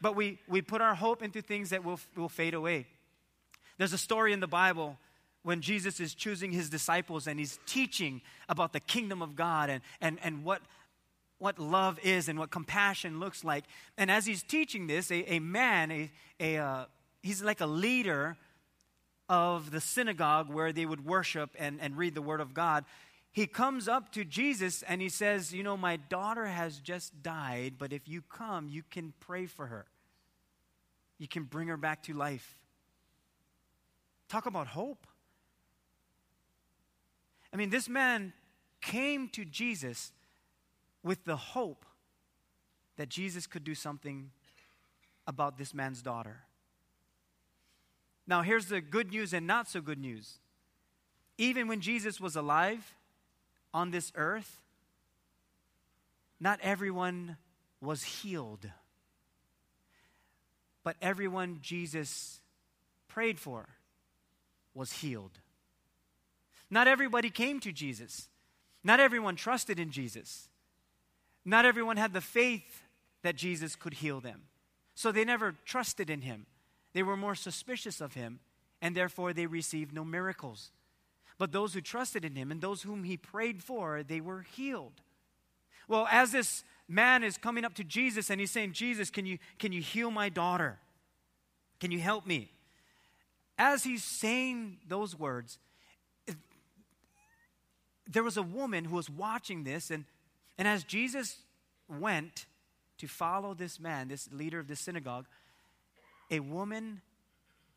But 0.02 0.16
we, 0.16 0.40
we 0.48 0.62
put 0.62 0.82
our 0.82 0.94
hope 0.94 1.24
into 1.24 1.42
things 1.42 1.70
that 1.70 1.86
will, 1.86 2.02
will 2.18 2.28
fade 2.28 2.54
away. 2.54 2.86
There's 3.78 3.94
a 3.94 3.98
story 3.98 4.34
in 4.34 4.42
the 4.42 4.48
Bible 4.48 4.98
when 5.44 5.62
Jesus 5.62 6.02
is 6.02 6.14
choosing 6.14 6.52
his 6.52 6.70
disciples 6.70 7.28
and 7.28 7.40
he's 7.40 7.60
teaching 7.66 8.22
about 8.50 8.74
the 8.74 8.82
kingdom 8.82 9.22
of 9.22 9.38
God 9.38 9.70
and, 9.70 9.82
and, 10.02 10.20
and 10.22 10.44
what, 10.44 10.62
what 11.40 11.60
love 11.60 11.98
is 12.04 12.28
and 12.28 12.38
what 12.38 12.52
compassion 12.52 13.22
looks 13.22 13.46
like. 13.46 13.64
And 13.98 14.12
as 14.12 14.26
he's 14.26 14.44
teaching 14.44 14.88
this, 14.88 15.12
a, 15.12 15.34
a 15.36 15.40
man, 15.40 15.92
a, 15.92 16.12
a, 16.42 16.58
uh, 16.58 16.86
he's 17.24 17.42
like 17.42 17.62
a 17.62 17.66
leader 17.66 18.36
of 19.30 19.72
the 19.72 19.82
synagogue 19.82 20.54
where 20.54 20.74
they 20.74 20.86
would 20.86 21.06
worship 21.06 21.52
and, 21.58 21.80
and 21.82 21.98
read 21.98 22.16
the 22.16 22.22
word 22.22 22.42
of 22.42 22.54
God 22.54 22.84
he 23.36 23.48
comes 23.48 23.90
up 23.90 24.14
to 24.14 24.24
Jesus 24.24 24.82
and 24.84 25.02
he 25.02 25.10
says, 25.10 25.54
You 25.54 25.62
know, 25.62 25.76
my 25.76 25.98
daughter 25.98 26.46
has 26.46 26.80
just 26.80 27.22
died, 27.22 27.74
but 27.78 27.92
if 27.92 28.08
you 28.08 28.22
come, 28.22 28.70
you 28.70 28.82
can 28.90 29.12
pray 29.20 29.46
for 29.46 29.68
her. 29.68 29.88
You 31.18 31.28
can 31.28 31.44
bring 31.44 31.68
her 31.68 31.76
back 31.76 32.04
to 32.04 32.14
life. 32.14 32.58
Talk 34.30 34.46
about 34.46 34.68
hope. 34.68 35.06
I 37.52 37.58
mean, 37.58 37.72
this 37.72 37.90
man 37.90 38.32
came 38.80 39.28
to 39.30 39.44
Jesus 39.44 40.14
with 41.04 41.26
the 41.26 41.36
hope 41.36 41.86
that 42.96 43.10
Jesus 43.10 43.48
could 43.48 43.66
do 43.66 43.76
something 43.76 44.32
about 45.28 45.58
this 45.58 45.74
man's 45.74 46.02
daughter. 46.02 46.44
Now, 48.26 48.44
here's 48.44 48.68
the 48.68 48.80
good 48.80 49.12
news 49.12 49.34
and 49.34 49.46
not 49.46 49.68
so 49.68 49.82
good 49.82 50.00
news. 50.00 50.40
Even 51.38 51.68
when 51.68 51.82
Jesus 51.82 52.22
was 52.22 52.38
alive, 52.38 52.94
on 53.76 53.92
this 53.92 54.14
earth, 54.16 54.62
not 56.40 56.60
everyone 56.64 57.36
was 57.82 58.04
healed. 58.04 58.70
But 60.82 60.96
everyone 61.02 61.60
Jesus 61.62 62.40
prayed 63.10 63.38
for 63.38 63.68
was 64.74 64.94
healed. 64.94 65.40
Not 66.70 66.88
everybody 66.88 67.30
came 67.30 67.60
to 67.60 67.74
Jesus. 67.74 68.30
Not 68.82 69.02
everyone 69.02 69.36
trusted 69.36 69.78
in 69.78 69.92
Jesus. 69.92 70.48
Not 71.44 71.66
everyone 71.66 71.98
had 71.98 72.14
the 72.14 72.22
faith 72.22 72.84
that 73.24 73.36
Jesus 73.36 73.76
could 73.76 73.96
heal 73.96 74.22
them. 74.22 74.44
So 74.94 75.12
they 75.12 75.26
never 75.26 75.54
trusted 75.66 76.10
in 76.10 76.22
him. 76.22 76.46
They 76.94 77.04
were 77.04 77.18
more 77.18 77.36
suspicious 77.36 78.00
of 78.00 78.14
him, 78.14 78.40
and 78.82 78.96
therefore 78.96 79.34
they 79.34 79.48
received 79.48 79.94
no 79.94 80.06
miracles. 80.06 80.72
But 81.38 81.52
those 81.52 81.74
who 81.74 81.82
trusted 81.82 82.24
in 82.24 82.36
him 82.36 82.52
and 82.52 82.62
those 82.62 82.84
whom 82.84 83.04
he 83.04 83.18
prayed 83.18 83.62
for, 83.62 84.04
they 84.04 84.22
were 84.22 84.46
healed. 84.56 84.94
Well, 85.88 86.08
as 86.10 86.32
this 86.32 86.64
man 86.88 87.24
is 87.24 87.38
coming 87.38 87.66
up 87.66 87.74
to 87.76 87.84
Jesus 87.84 88.30
and 88.30 88.40
he's 88.40 88.52
saying, 88.52 88.74
Jesus, 88.74 89.10
can 89.10 89.26
you, 89.26 89.38
can 89.60 89.72
you 89.72 89.82
heal 89.82 90.12
my 90.12 90.30
daughter? 90.30 90.80
Can 91.80 91.92
you 91.92 92.00
help 92.00 92.26
me? 92.26 92.50
As 93.58 93.84
he's 93.84 94.04
saying 94.04 94.78
those 94.88 95.18
words, 95.18 95.60
there 98.08 98.24
was 98.24 98.38
a 98.38 98.44
woman 98.44 98.86
who 98.86 98.96
was 98.96 99.10
watching 99.10 99.64
this, 99.64 99.90
and, 99.90 100.06
and 100.58 100.68
as 100.68 100.84
Jesus 100.84 101.38
went 101.90 102.46
to 102.98 103.08
follow 103.08 103.54
this 103.54 103.80
man, 103.80 104.08
this 104.08 104.30
leader 104.32 104.60
of 104.60 104.68
the 104.68 104.76
synagogue, 104.76 105.26
a 106.32 106.40
woman 106.40 107.02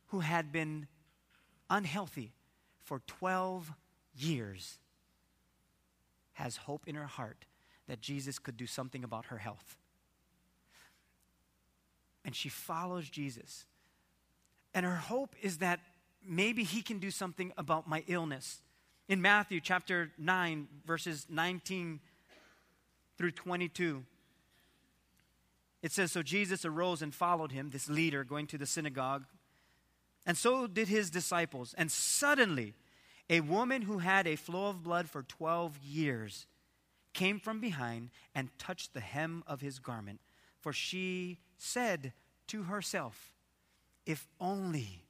who 0.08 0.20
had 0.20 0.52
been 0.52 0.86
unhealthy 1.70 2.32
for 2.88 3.02
12 3.06 3.70
years 4.16 4.78
has 6.32 6.56
hope 6.56 6.88
in 6.88 6.94
her 6.94 7.06
heart 7.06 7.44
that 7.86 8.00
Jesus 8.00 8.38
could 8.38 8.56
do 8.56 8.66
something 8.66 9.04
about 9.04 9.26
her 9.26 9.36
health. 9.36 9.76
And 12.24 12.34
she 12.34 12.48
follows 12.48 13.06
Jesus. 13.10 13.66
And 14.72 14.86
her 14.86 14.96
hope 14.96 15.36
is 15.42 15.58
that 15.58 15.80
maybe 16.26 16.64
he 16.64 16.80
can 16.80 16.98
do 16.98 17.10
something 17.10 17.52
about 17.58 17.86
my 17.86 18.04
illness. 18.06 18.62
In 19.06 19.20
Matthew 19.20 19.60
chapter 19.60 20.10
9, 20.16 20.66
verses 20.86 21.26
19 21.28 22.00
through 23.18 23.32
22, 23.32 24.02
it 25.82 25.92
says 25.92 26.10
So 26.10 26.22
Jesus 26.22 26.64
arose 26.64 27.02
and 27.02 27.14
followed 27.14 27.52
him, 27.52 27.68
this 27.68 27.90
leader 27.90 28.24
going 28.24 28.46
to 28.46 28.56
the 28.56 28.66
synagogue, 28.66 29.24
and 30.28 30.36
so 30.36 30.66
did 30.66 30.88
his 30.88 31.08
disciples. 31.08 31.74
And 31.78 31.90
suddenly, 31.90 32.74
a 33.30 33.40
woman 33.40 33.80
who 33.80 33.98
had 33.98 34.26
a 34.26 34.36
flow 34.36 34.68
of 34.68 34.82
blood 34.82 35.08
for 35.08 35.22
12 35.22 35.78
years 35.78 36.46
came 37.14 37.40
from 37.40 37.60
behind 37.60 38.10
and 38.34 38.50
touched 38.58 38.92
the 38.92 39.00
hem 39.00 39.42
of 39.46 39.62
his 39.62 39.78
garment. 39.78 40.20
For 40.60 40.70
she 40.70 41.38
said 41.56 42.12
to 42.48 42.64
herself, 42.64 43.32
If 44.04 44.28
only 44.38 45.06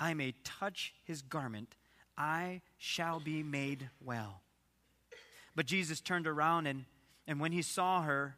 I 0.00 0.14
may 0.14 0.34
touch 0.42 0.94
his 1.04 1.22
garment, 1.22 1.76
I 2.18 2.60
shall 2.76 3.20
be 3.20 3.44
made 3.44 3.88
well. 4.04 4.40
But 5.54 5.66
Jesus 5.66 6.00
turned 6.00 6.26
around, 6.26 6.66
and, 6.66 6.86
and 7.28 7.38
when 7.38 7.52
he 7.52 7.62
saw 7.62 8.02
her, 8.02 8.36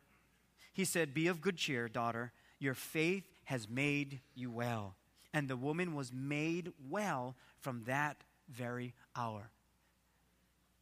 he 0.74 0.84
said, 0.84 1.14
Be 1.14 1.26
of 1.26 1.40
good 1.40 1.56
cheer, 1.56 1.88
daughter. 1.88 2.32
Your 2.58 2.74
faith 2.74 3.24
has 3.44 3.66
made 3.66 4.20
you 4.34 4.50
well. 4.50 4.94
And 5.38 5.46
the 5.46 5.56
woman 5.56 5.94
was 5.94 6.12
made 6.12 6.72
well 6.90 7.36
from 7.60 7.84
that 7.86 8.24
very 8.50 8.92
hour. 9.14 9.50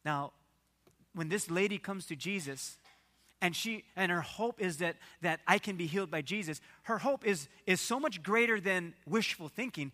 Now, 0.03 0.33
when 1.13 1.29
this 1.29 1.51
lady 1.51 1.77
comes 1.77 2.07
to 2.07 2.15
Jesus, 2.15 2.79
and 3.39 3.55
she 3.55 3.83
and 3.95 4.11
her 4.11 4.21
hope 4.21 4.59
is 4.59 4.77
that 4.77 4.95
that 5.21 5.41
I 5.47 5.59
can 5.59 5.75
be 5.75 5.85
healed 5.85 6.09
by 6.09 6.23
Jesus. 6.23 6.59
Her 6.83 6.97
hope 6.97 7.23
is 7.23 7.47
is 7.67 7.81
so 7.81 7.99
much 7.99 8.23
greater 8.23 8.59
than 8.59 8.95
wishful 9.05 9.47
thinking. 9.47 9.91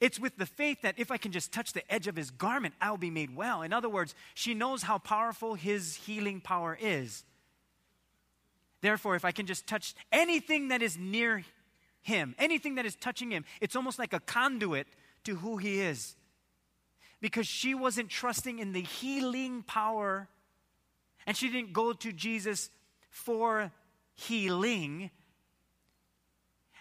It's 0.00 0.20
with 0.20 0.36
the 0.36 0.44
faith 0.44 0.82
that 0.82 0.96
if 0.98 1.10
I 1.10 1.16
can 1.16 1.32
just 1.32 1.50
touch 1.50 1.72
the 1.72 1.90
edge 1.90 2.06
of 2.06 2.14
his 2.14 2.30
garment, 2.30 2.74
I'll 2.82 2.98
be 2.98 3.08
made 3.08 3.34
well. 3.34 3.62
In 3.62 3.72
other 3.72 3.88
words, 3.88 4.14
she 4.34 4.52
knows 4.52 4.82
how 4.82 4.98
powerful 4.98 5.54
his 5.54 5.94
healing 5.94 6.42
power 6.42 6.76
is. 6.78 7.24
Therefore, 8.82 9.16
if 9.16 9.24
I 9.24 9.32
can 9.32 9.46
just 9.46 9.66
touch 9.66 9.94
anything 10.12 10.68
that 10.68 10.82
is 10.82 10.98
near 10.98 11.42
him, 12.04 12.34
anything 12.38 12.74
that 12.76 12.84
is 12.86 12.94
touching 12.94 13.30
him, 13.30 13.44
it's 13.60 13.74
almost 13.74 13.98
like 13.98 14.12
a 14.12 14.20
conduit 14.20 14.86
to 15.24 15.36
who 15.36 15.56
he 15.56 15.80
is. 15.80 16.14
Because 17.20 17.46
she 17.46 17.74
wasn't 17.74 18.10
trusting 18.10 18.58
in 18.58 18.72
the 18.72 18.82
healing 18.82 19.62
power, 19.62 20.28
and 21.26 21.34
she 21.34 21.48
didn't 21.48 21.72
go 21.72 21.94
to 21.94 22.12
Jesus 22.12 22.68
for 23.08 23.72
healing. 24.12 25.10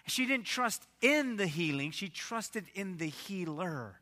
She 0.07 0.25
didn't 0.25 0.45
trust 0.45 0.85
in 1.01 1.37
the 1.37 1.47
healing, 1.47 1.91
she 1.91 2.09
trusted 2.09 2.65
in 2.75 2.97
the 2.97 3.07
healer. 3.07 4.01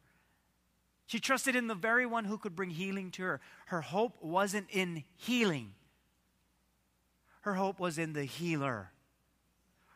She 1.06 1.20
trusted 1.20 1.56
in 1.56 1.68
the 1.68 1.76
very 1.76 2.06
one 2.06 2.26
who 2.26 2.38
could 2.38 2.56
bring 2.56 2.70
healing 2.72 3.12
to 3.12 3.24
her. 3.24 3.42
Her 3.68 3.82
hope 3.82 4.24
wasn't 4.24 4.68
in 4.72 5.04
healing, 5.16 5.74
her 7.42 7.54
hope 7.54 7.80
was 7.80 8.00
in 8.00 8.14
the 8.14 8.26
healer. 8.26 8.92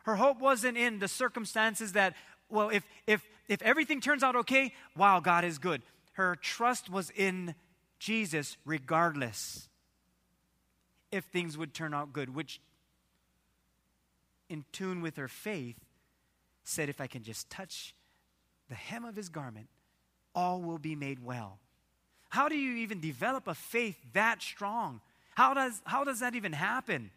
Her 0.06 0.14
hope 0.14 0.40
wasn't 0.40 0.78
in 0.78 1.00
the 1.00 1.08
circumstances 1.08 1.94
that, 1.94 2.14
well, 2.48 2.68
if, 2.68 2.84
if, 3.08 3.26
if 3.48 3.60
everything 3.60 4.00
turns 4.00 4.22
out 4.22 4.36
okay, 4.36 4.72
wow, 4.96 5.18
God 5.18 5.44
is 5.44 5.58
good. 5.58 5.82
Her 6.12 6.36
trust 6.36 6.88
was 6.88 7.10
in 7.10 7.56
Jesus 7.98 8.56
regardless 8.64 9.68
if 11.10 11.24
things 11.24 11.58
would 11.58 11.74
turn 11.74 11.92
out 11.92 12.12
good, 12.12 12.36
which, 12.36 12.60
in 14.48 14.64
tune 14.70 15.02
with 15.02 15.16
her 15.16 15.26
faith, 15.26 15.76
said, 16.62 16.88
If 16.88 17.00
I 17.00 17.08
can 17.08 17.24
just 17.24 17.50
touch 17.50 17.92
the 18.68 18.76
hem 18.76 19.04
of 19.04 19.16
his 19.16 19.28
garment, 19.28 19.66
all 20.36 20.62
will 20.62 20.78
be 20.78 20.94
made 20.94 21.18
well. 21.24 21.58
How 22.28 22.48
do 22.48 22.56
you 22.56 22.76
even 22.76 23.00
develop 23.00 23.48
a 23.48 23.54
faith 23.56 23.96
that 24.12 24.40
strong? 24.40 25.00
How 25.34 25.52
does, 25.52 25.82
how 25.84 26.04
does 26.04 26.20
that 26.20 26.36
even 26.36 26.52
happen? 26.52 27.10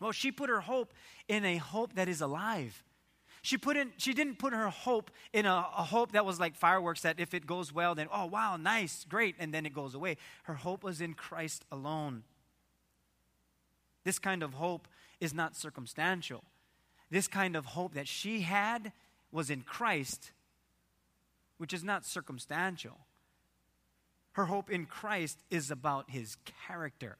Well, 0.00 0.12
she 0.12 0.32
put 0.32 0.50
her 0.50 0.60
hope 0.60 0.92
in 1.28 1.44
a 1.44 1.56
hope 1.56 1.94
that 1.94 2.08
is 2.08 2.20
alive. 2.20 2.82
She, 3.42 3.58
put 3.58 3.76
in, 3.76 3.92
she 3.98 4.14
didn't 4.14 4.38
put 4.38 4.54
her 4.54 4.70
hope 4.70 5.10
in 5.32 5.44
a, 5.44 5.66
a, 5.76 5.82
hope 5.82 6.12
that 6.12 6.24
was 6.24 6.40
like 6.40 6.56
fireworks 6.56 7.02
that 7.02 7.20
if 7.20 7.34
it 7.34 7.46
goes 7.46 7.74
well, 7.74 7.94
then, 7.94 8.08
oh, 8.10 8.24
wow, 8.24 8.56
nice, 8.56 9.04
great, 9.06 9.36
and 9.38 9.52
then 9.52 9.66
it 9.66 9.74
goes 9.74 9.94
away. 9.94 10.16
Her 10.44 10.54
hope 10.54 10.82
was 10.82 11.02
in 11.02 11.12
Christ 11.12 11.64
alone. 11.70 12.22
This 14.02 14.18
kind 14.18 14.42
of 14.42 14.54
hope 14.54 14.88
is 15.20 15.34
not 15.34 15.56
circumstantial. 15.56 16.42
This 17.10 17.28
kind 17.28 17.54
of 17.54 17.66
hope 17.66 17.94
that 17.94 18.08
she 18.08 18.40
had 18.40 18.92
was 19.30 19.50
in 19.50 19.60
Christ, 19.60 20.32
which 21.58 21.74
is 21.74 21.84
not 21.84 22.06
circumstantial. 22.06 22.98
Her 24.32 24.46
hope 24.46 24.70
in 24.70 24.86
Christ 24.86 25.38
is 25.50 25.70
about 25.70 26.10
his 26.10 26.38
character 26.66 27.18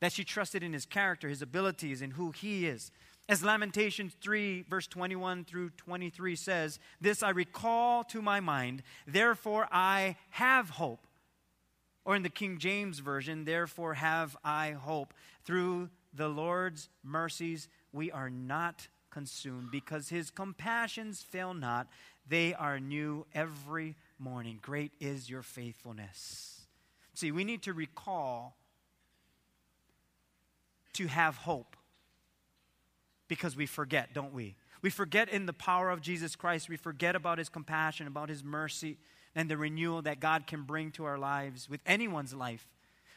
that 0.00 0.12
she 0.12 0.24
trusted 0.24 0.62
in 0.62 0.72
his 0.72 0.86
character, 0.86 1.28
his 1.28 1.42
abilities, 1.42 2.02
and 2.02 2.14
who 2.14 2.30
he 2.30 2.66
is. 2.66 2.90
As 3.28 3.42
Lamentations 3.42 4.14
3, 4.20 4.62
verse 4.68 4.86
21 4.86 5.44
through 5.44 5.70
23 5.70 6.36
says, 6.36 6.78
This 7.00 7.22
I 7.22 7.30
recall 7.30 8.04
to 8.04 8.22
my 8.22 8.40
mind, 8.40 8.82
therefore 9.06 9.68
I 9.72 10.16
have 10.30 10.70
hope. 10.70 11.06
Or 12.04 12.14
in 12.14 12.22
the 12.22 12.28
King 12.28 12.58
James 12.58 13.00
Version, 13.00 13.44
therefore 13.44 13.94
have 13.94 14.36
I 14.44 14.72
hope. 14.72 15.12
Through 15.44 15.90
the 16.14 16.28
Lord's 16.28 16.88
mercies 17.02 17.68
we 17.92 18.12
are 18.12 18.30
not 18.30 18.86
consumed, 19.10 19.70
because 19.72 20.08
his 20.08 20.30
compassions 20.30 21.22
fail 21.22 21.54
not. 21.54 21.88
They 22.28 22.54
are 22.54 22.78
new 22.78 23.26
every 23.34 23.96
morning. 24.18 24.58
Great 24.60 24.92
is 25.00 25.30
your 25.30 25.42
faithfulness. 25.42 26.66
See, 27.14 27.32
we 27.32 27.42
need 27.42 27.62
to 27.62 27.72
recall 27.72 28.56
to 30.96 31.06
have 31.06 31.36
hope 31.36 31.76
because 33.28 33.56
we 33.56 33.66
forget, 33.66 34.12
don't 34.14 34.34
we? 34.34 34.56
We 34.82 34.90
forget 34.90 35.28
in 35.28 35.46
the 35.46 35.52
power 35.52 35.90
of 35.90 36.00
Jesus 36.00 36.36
Christ. 36.36 36.68
We 36.68 36.76
forget 36.76 37.16
about 37.16 37.38
his 37.38 37.48
compassion, 37.48 38.06
about 38.06 38.28
his 38.28 38.44
mercy, 38.44 38.98
and 39.34 39.50
the 39.50 39.56
renewal 39.56 40.02
that 40.02 40.20
God 40.20 40.46
can 40.46 40.62
bring 40.62 40.90
to 40.92 41.04
our 41.04 41.18
lives 41.18 41.68
with 41.68 41.80
anyone's 41.86 42.34
life. 42.34 42.66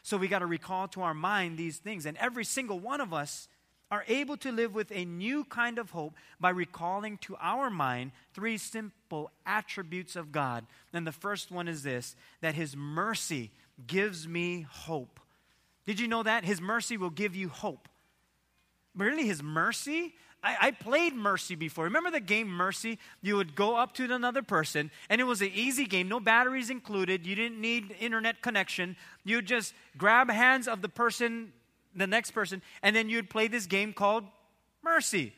So 0.02 0.16
we 0.16 0.28
got 0.28 0.40
to 0.40 0.46
recall 0.46 0.88
to 0.88 1.02
our 1.02 1.14
mind 1.14 1.58
these 1.58 1.78
things. 1.78 2.06
And 2.06 2.16
every 2.16 2.44
single 2.44 2.78
one 2.78 3.00
of 3.00 3.12
us 3.12 3.48
are 3.90 4.04
able 4.08 4.36
to 4.38 4.52
live 4.52 4.74
with 4.74 4.92
a 4.92 5.04
new 5.04 5.44
kind 5.44 5.78
of 5.78 5.90
hope 5.90 6.14
by 6.38 6.50
recalling 6.50 7.18
to 7.18 7.36
our 7.40 7.70
mind 7.70 8.12
three 8.34 8.56
simple 8.56 9.30
attributes 9.44 10.16
of 10.16 10.32
God. 10.32 10.64
And 10.92 11.06
the 11.06 11.12
first 11.12 11.50
one 11.50 11.68
is 11.68 11.82
this 11.82 12.14
that 12.40 12.54
his 12.54 12.76
mercy 12.76 13.50
gives 13.86 14.28
me 14.28 14.66
hope. 14.68 15.20
Did 15.86 16.00
you 16.00 16.08
know 16.08 16.22
that? 16.22 16.44
His 16.44 16.60
mercy 16.60 16.96
will 16.96 17.10
give 17.10 17.34
you 17.34 17.48
hope. 17.48 17.88
Really, 18.96 19.26
His 19.26 19.42
mercy? 19.42 20.14
I, 20.42 20.56
I, 20.60 20.70
played 20.70 21.14
Mercy 21.14 21.54
before. 21.54 21.84
Remember 21.84 22.10
the 22.10 22.20
game 22.20 22.48
Mercy? 22.48 22.98
You 23.20 23.36
would 23.36 23.54
go 23.54 23.76
up 23.76 23.92
to 23.94 24.12
another 24.12 24.42
person, 24.42 24.90
and 25.10 25.20
it 25.20 25.24
was 25.24 25.42
an 25.42 25.50
easy 25.54 25.84
game, 25.84 26.08
no 26.08 26.18
batteries 26.18 26.70
included. 26.70 27.26
You 27.26 27.34
didn't 27.34 27.60
need 27.60 27.94
internet 28.00 28.40
connection. 28.40 28.96
You'd 29.24 29.46
just 29.46 29.74
grab 29.98 30.30
hands 30.30 30.66
of 30.66 30.80
the 30.80 30.88
person, 30.88 31.52
the 31.94 32.06
next 32.06 32.30
person, 32.30 32.62
and 32.82 32.96
then 32.96 33.08
you'd 33.10 33.28
play 33.28 33.48
this 33.48 33.66
game 33.66 33.92
called 33.92 34.24
Mercy. 34.82 35.34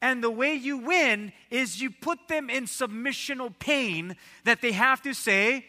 And 0.00 0.22
the 0.22 0.30
way 0.30 0.54
you 0.54 0.78
win 0.78 1.32
is 1.50 1.80
you 1.80 1.90
put 1.90 2.28
them 2.28 2.48
in 2.48 2.64
submissional 2.66 3.58
pain 3.58 4.16
that 4.44 4.60
they 4.60 4.72
have 4.72 5.02
to 5.02 5.14
say, 5.14 5.64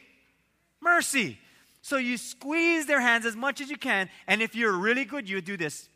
Mercy. 0.80 1.40
So 1.82 1.98
you 1.98 2.18
squeeze 2.18 2.86
their 2.86 3.00
hands 3.00 3.26
as 3.26 3.36
much 3.36 3.62
as 3.62 3.70
you 3.70 3.78
can, 3.78 4.10
and 4.28 4.42
if 4.42 4.56
you're 4.56 4.74
really 4.74 5.06
good, 5.06 5.30
you 5.30 5.42
do 5.42 5.58
this. 5.58 5.90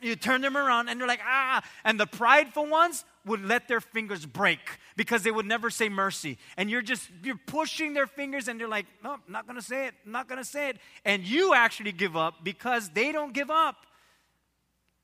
You 0.00 0.14
turn 0.14 0.40
them 0.42 0.56
around, 0.56 0.88
and 0.88 1.00
they're 1.00 1.08
like, 1.08 1.22
ah. 1.24 1.62
And 1.84 1.98
the 1.98 2.06
prideful 2.06 2.66
ones 2.66 3.04
would 3.24 3.44
let 3.44 3.66
their 3.66 3.80
fingers 3.80 4.24
break 4.24 4.60
because 4.96 5.22
they 5.22 5.30
would 5.30 5.46
never 5.46 5.70
say 5.70 5.88
mercy. 5.88 6.38
And 6.56 6.70
you're 6.70 6.82
just, 6.82 7.10
you're 7.24 7.40
pushing 7.46 7.94
their 7.94 8.06
fingers, 8.06 8.46
and 8.46 8.60
they're 8.60 8.68
like, 8.68 8.86
no, 9.02 9.14
I'm 9.14 9.22
not 9.28 9.46
gonna 9.46 9.62
say 9.62 9.88
it, 9.88 9.94
I'm 10.06 10.12
not 10.12 10.28
gonna 10.28 10.44
say 10.44 10.70
it. 10.70 10.76
And 11.04 11.24
you 11.24 11.54
actually 11.54 11.92
give 11.92 12.16
up 12.16 12.44
because 12.44 12.90
they 12.90 13.10
don't 13.10 13.32
give 13.32 13.50
up. 13.50 13.86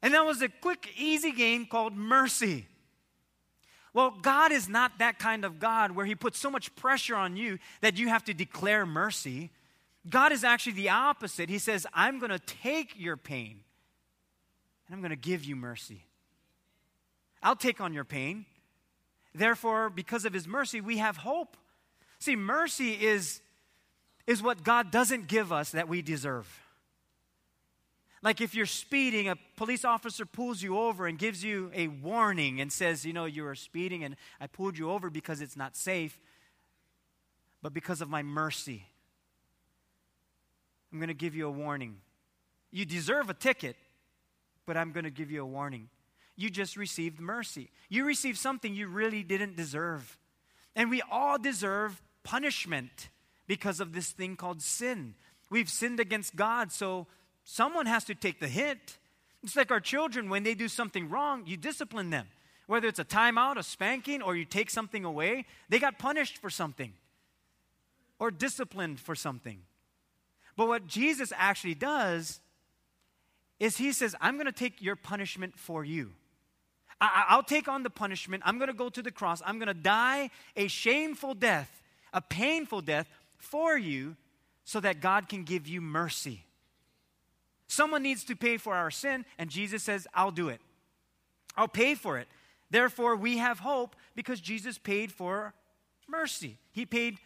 And 0.02 0.14
that 0.14 0.24
was 0.24 0.42
a 0.42 0.48
quick, 0.48 0.88
easy 0.96 1.32
game 1.32 1.66
called 1.66 1.96
mercy. 1.96 2.66
Well, 3.94 4.10
God 4.10 4.50
is 4.50 4.68
not 4.68 4.98
that 4.98 5.20
kind 5.20 5.44
of 5.44 5.60
God 5.60 5.92
where 5.92 6.04
He 6.04 6.16
puts 6.16 6.38
so 6.38 6.50
much 6.50 6.74
pressure 6.74 7.14
on 7.14 7.36
you 7.36 7.58
that 7.80 7.96
you 7.96 8.08
have 8.08 8.24
to 8.24 8.34
declare 8.34 8.84
mercy. 8.84 9.50
God 10.10 10.32
is 10.32 10.42
actually 10.42 10.72
the 10.72 10.90
opposite. 10.90 11.48
He 11.48 11.58
says, 11.58 11.86
I'm 11.94 12.18
going 12.18 12.32
to 12.32 12.40
take 12.40 12.98
your 12.98 13.16
pain 13.16 13.60
and 14.86 14.94
I'm 14.94 15.00
going 15.00 15.10
to 15.10 15.16
give 15.16 15.44
you 15.44 15.54
mercy. 15.54 16.04
I'll 17.42 17.56
take 17.56 17.80
on 17.80 17.94
your 17.94 18.04
pain. 18.04 18.46
Therefore, 19.32 19.90
because 19.90 20.24
of 20.24 20.32
His 20.32 20.48
mercy, 20.48 20.80
we 20.80 20.98
have 20.98 21.18
hope. 21.18 21.56
See, 22.18 22.36
mercy 22.36 22.92
is, 22.92 23.40
is 24.26 24.42
what 24.42 24.64
God 24.64 24.90
doesn't 24.90 25.28
give 25.28 25.52
us 25.52 25.70
that 25.70 25.88
we 25.88 26.02
deserve. 26.02 26.63
Like 28.24 28.40
if 28.40 28.54
you're 28.54 28.64
speeding, 28.64 29.28
a 29.28 29.36
police 29.56 29.84
officer 29.84 30.24
pulls 30.24 30.62
you 30.62 30.78
over 30.78 31.06
and 31.06 31.18
gives 31.18 31.44
you 31.44 31.70
a 31.74 31.88
warning 31.88 32.58
and 32.58 32.72
says, 32.72 33.04
you 33.04 33.12
know, 33.12 33.26
you 33.26 33.46
are 33.46 33.54
speeding 33.54 34.02
and 34.02 34.16
I 34.40 34.46
pulled 34.46 34.78
you 34.78 34.90
over 34.90 35.10
because 35.10 35.42
it's 35.42 35.58
not 35.58 35.76
safe, 35.76 36.18
but 37.60 37.74
because 37.74 38.00
of 38.00 38.08
my 38.08 38.22
mercy, 38.22 38.86
I'm 40.90 40.98
going 40.98 41.08
to 41.08 41.14
give 41.14 41.34
you 41.34 41.46
a 41.46 41.50
warning. 41.50 41.98
You 42.70 42.86
deserve 42.86 43.28
a 43.28 43.34
ticket, 43.34 43.76
but 44.64 44.78
I'm 44.78 44.92
going 44.92 45.04
to 45.04 45.10
give 45.10 45.30
you 45.30 45.42
a 45.42 45.46
warning. 45.46 45.90
You 46.34 46.48
just 46.48 46.78
received 46.78 47.20
mercy. 47.20 47.68
You 47.90 48.06
received 48.06 48.38
something 48.38 48.74
you 48.74 48.88
really 48.88 49.22
didn't 49.22 49.54
deserve. 49.54 50.16
And 50.74 50.88
we 50.88 51.02
all 51.10 51.38
deserve 51.38 52.00
punishment 52.22 53.10
because 53.46 53.80
of 53.80 53.92
this 53.92 54.12
thing 54.12 54.34
called 54.36 54.62
sin. 54.62 55.14
We've 55.50 55.68
sinned 55.68 56.00
against 56.00 56.34
God, 56.34 56.72
so 56.72 57.06
someone 57.44 57.86
has 57.86 58.04
to 58.04 58.14
take 58.14 58.40
the 58.40 58.48
hit. 58.48 58.98
It's 59.42 59.56
like 59.56 59.70
our 59.70 59.80
children, 59.80 60.30
when 60.30 60.42
they 60.42 60.54
do 60.54 60.68
something 60.68 61.08
wrong, 61.08 61.44
you 61.46 61.56
discipline 61.56 62.10
them. 62.10 62.26
Whether 62.66 62.88
it's 62.88 62.98
a 62.98 63.04
timeout, 63.04 63.58
a 63.58 63.62
spanking, 63.62 64.22
or 64.22 64.34
you 64.36 64.46
take 64.46 64.70
something 64.70 65.04
away, 65.04 65.44
they 65.68 65.78
got 65.78 65.98
punished 65.98 66.38
for 66.38 66.48
something 66.48 66.94
or 68.18 68.30
disciplined 68.30 69.00
for 69.00 69.14
something. 69.14 69.60
But 70.56 70.68
what 70.68 70.86
Jesus 70.86 71.32
actually 71.36 71.74
does 71.74 72.40
is 73.60 73.76
he 73.76 73.92
says, 73.92 74.14
I'm 74.20 74.34
going 74.34 74.46
to 74.46 74.52
take 74.52 74.80
your 74.80 74.96
punishment 74.96 75.58
for 75.58 75.84
you. 75.84 76.12
I, 77.00 77.36
will 77.36 77.42
take 77.42 77.68
on 77.68 77.82
the 77.82 77.90
punishment. 77.90 78.42
I'm 78.46 78.56
going 78.58 78.68
to 78.68 78.74
go 78.74 78.88
to 78.88 79.02
the 79.02 79.10
cross. 79.10 79.42
I'm 79.44 79.58
going 79.58 79.68
to 79.68 79.74
die 79.74 80.30
a 80.56 80.68
shameful 80.68 81.34
death, 81.34 81.82
a 82.12 82.20
painful 82.20 82.80
death 82.80 83.08
for 83.36 83.76
you 83.76 84.16
so 84.64 84.80
that 84.80 85.00
God 85.00 85.28
can 85.28 85.44
give 85.44 85.68
you 85.68 85.80
mercy. 85.80 86.44
Someone 87.66 88.02
needs 88.02 88.24
to 88.24 88.36
pay 88.36 88.56
for 88.56 88.74
our 88.74 88.90
sin, 88.90 89.24
and 89.38 89.50
Jesus 89.50 89.82
says, 89.82 90.06
I'll 90.14 90.30
do 90.30 90.48
it. 90.48 90.60
I'll 91.56 91.68
pay 91.68 91.94
for 91.94 92.18
it. 92.18 92.28
Therefore, 92.70 93.16
we 93.16 93.38
have 93.38 93.60
hope 93.60 93.96
because 94.14 94.40
Jesus 94.40 94.78
paid 94.78 95.12
for 95.12 95.54
mercy. 96.08 96.58
He 96.72 96.84
paid, 96.86 97.18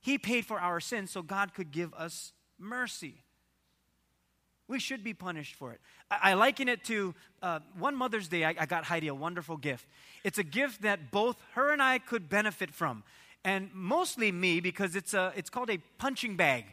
he 0.00 0.18
paid 0.18 0.46
for 0.46 0.60
our 0.60 0.80
sins 0.80 1.10
so 1.10 1.22
God 1.22 1.54
could 1.54 1.70
give 1.70 1.92
us 1.94 2.32
mercy. 2.58 3.22
We 4.68 4.78
should 4.78 5.02
be 5.02 5.14
punished 5.14 5.54
for 5.54 5.72
it. 5.72 5.80
I, 6.10 6.30
I 6.30 6.34
liken 6.34 6.68
it 6.68 6.84
to 6.84 7.14
uh, 7.42 7.60
one 7.78 7.96
Mother's 7.96 8.28
Day, 8.28 8.44
I, 8.44 8.54
I 8.58 8.66
got 8.66 8.84
Heidi 8.84 9.08
a 9.08 9.14
wonderful 9.14 9.56
gift. 9.56 9.86
It's 10.24 10.38
a 10.38 10.44
gift 10.44 10.82
that 10.82 11.10
both 11.10 11.36
her 11.52 11.72
and 11.72 11.82
I 11.82 11.98
could 11.98 12.28
benefit 12.28 12.70
from, 12.72 13.02
and 13.44 13.70
mostly 13.72 14.30
me 14.30 14.60
because 14.60 14.94
it's, 14.94 15.14
a, 15.14 15.32
it's 15.36 15.50
called 15.50 15.70
a 15.70 15.78
punching 15.98 16.36
bag. 16.36 16.66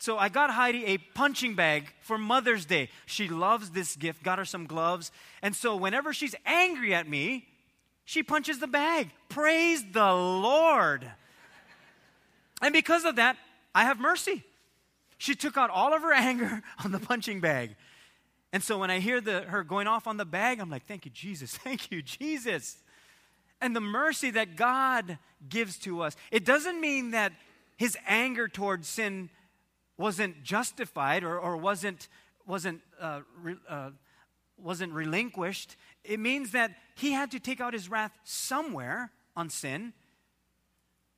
So 0.00 0.16
I 0.16 0.30
got 0.30 0.50
Heidi 0.50 0.86
a 0.86 0.96
punching 0.96 1.54
bag 1.54 1.92
for 2.00 2.16
Mother's 2.16 2.64
Day. 2.64 2.88
She 3.04 3.28
loves 3.28 3.70
this 3.70 3.96
gift, 3.96 4.22
got 4.22 4.38
her 4.38 4.46
some 4.46 4.64
gloves. 4.64 5.12
And 5.42 5.54
so 5.54 5.76
whenever 5.76 6.14
she's 6.14 6.34
angry 6.46 6.94
at 6.94 7.06
me, 7.06 7.46
she 8.06 8.22
punches 8.22 8.60
the 8.60 8.66
bag. 8.66 9.10
Praise 9.28 9.84
the 9.92 10.12
Lord. 10.12 11.10
And 12.62 12.72
because 12.72 13.04
of 13.04 13.16
that, 13.16 13.36
I 13.74 13.84
have 13.84 14.00
mercy. 14.00 14.42
She 15.18 15.34
took 15.34 15.58
out 15.58 15.68
all 15.68 15.92
of 15.92 16.00
her 16.00 16.12
anger 16.14 16.62
on 16.82 16.92
the 16.92 16.98
punching 16.98 17.40
bag. 17.40 17.76
And 18.54 18.62
so 18.62 18.78
when 18.78 18.90
I 18.90 19.00
hear 19.00 19.20
the, 19.20 19.42
her 19.42 19.62
going 19.62 19.86
off 19.86 20.06
on 20.06 20.16
the 20.16 20.24
bag, 20.24 20.60
I'm 20.60 20.70
like, 20.70 20.86
thank 20.86 21.04
you, 21.04 21.10
Jesus. 21.10 21.54
Thank 21.58 21.92
you, 21.92 22.00
Jesus. 22.00 22.78
And 23.60 23.76
the 23.76 23.80
mercy 23.82 24.30
that 24.30 24.56
God 24.56 25.18
gives 25.46 25.78
to 25.80 26.00
us, 26.00 26.16
it 26.30 26.46
doesn't 26.46 26.80
mean 26.80 27.10
that 27.10 27.32
his 27.76 27.98
anger 28.08 28.48
towards 28.48 28.88
sin 28.88 29.28
wasn't 30.00 30.42
justified 30.42 31.22
or, 31.22 31.38
or 31.38 31.58
wasn't, 31.58 32.08
wasn't, 32.46 32.80
uh, 32.98 33.20
re, 33.42 33.54
uh, 33.68 33.90
wasn't 34.56 34.90
relinquished, 34.94 35.76
it 36.04 36.18
means 36.18 36.52
that 36.52 36.70
he 36.94 37.12
had 37.12 37.30
to 37.30 37.38
take 37.38 37.60
out 37.60 37.74
his 37.74 37.90
wrath 37.90 38.12
somewhere 38.24 39.12
on 39.36 39.50
sin, 39.50 39.92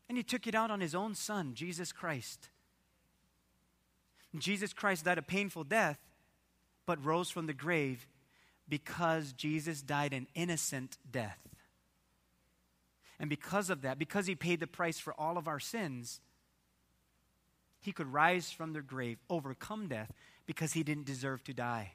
and 0.08 0.18
he 0.18 0.24
took 0.24 0.48
it 0.48 0.56
out 0.56 0.70
on 0.70 0.80
his 0.80 0.96
own 0.96 1.14
son, 1.14 1.54
Jesus 1.54 1.92
Christ. 1.92 2.50
Jesus 4.36 4.72
Christ 4.72 5.04
died 5.04 5.18
a 5.18 5.22
painful 5.22 5.62
death, 5.62 6.00
but 6.84 7.02
rose 7.04 7.30
from 7.30 7.46
the 7.46 7.54
grave 7.54 8.08
because 8.68 9.32
Jesus 9.32 9.80
died 9.80 10.12
an 10.12 10.26
innocent 10.34 10.98
death. 11.08 11.38
And 13.20 13.30
because 13.30 13.70
of 13.70 13.82
that, 13.82 14.00
because 14.00 14.26
he 14.26 14.34
paid 14.34 14.58
the 14.58 14.66
price 14.66 14.98
for 14.98 15.14
all 15.14 15.38
of 15.38 15.46
our 15.46 15.60
sins, 15.60 16.20
he 17.82 17.92
could 17.92 18.12
rise 18.12 18.50
from 18.50 18.72
the 18.72 18.80
grave, 18.80 19.18
overcome 19.28 19.88
death, 19.88 20.10
because 20.46 20.72
he 20.72 20.82
didn't 20.82 21.04
deserve 21.04 21.44
to 21.44 21.52
die. 21.52 21.92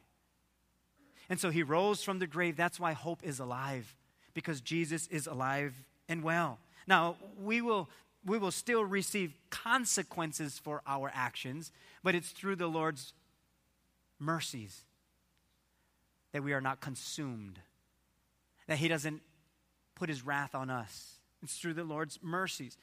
And 1.29 1.39
so 1.39 1.49
he 1.49 1.63
rose 1.63 2.03
from 2.03 2.19
the 2.19 2.27
grave. 2.27 2.55
That's 2.55 2.79
why 2.79 2.93
hope 2.93 3.23
is 3.23 3.39
alive, 3.39 3.95
because 4.33 4.61
Jesus 4.61 5.07
is 5.07 5.27
alive 5.27 5.73
and 6.07 6.23
well. 6.23 6.59
Now, 6.87 7.15
we 7.41 7.61
will, 7.61 7.89
we 8.25 8.37
will 8.37 8.51
still 8.51 8.83
receive 8.83 9.33
consequences 9.49 10.59
for 10.59 10.81
our 10.85 11.11
actions, 11.13 11.71
but 12.03 12.15
it's 12.15 12.29
through 12.29 12.57
the 12.57 12.67
Lord's 12.67 13.13
mercies 14.19 14.83
that 16.33 16.43
we 16.43 16.53
are 16.53 16.61
not 16.61 16.81
consumed, 16.81 17.59
that 18.67 18.77
he 18.77 18.87
doesn't 18.87 19.21
put 19.95 20.09
his 20.09 20.25
wrath 20.25 20.53
on 20.53 20.69
us. 20.69 21.15
It's 21.41 21.57
through 21.57 21.75
the 21.75 21.83
Lord's 21.83 22.19
mercies. 22.21 22.77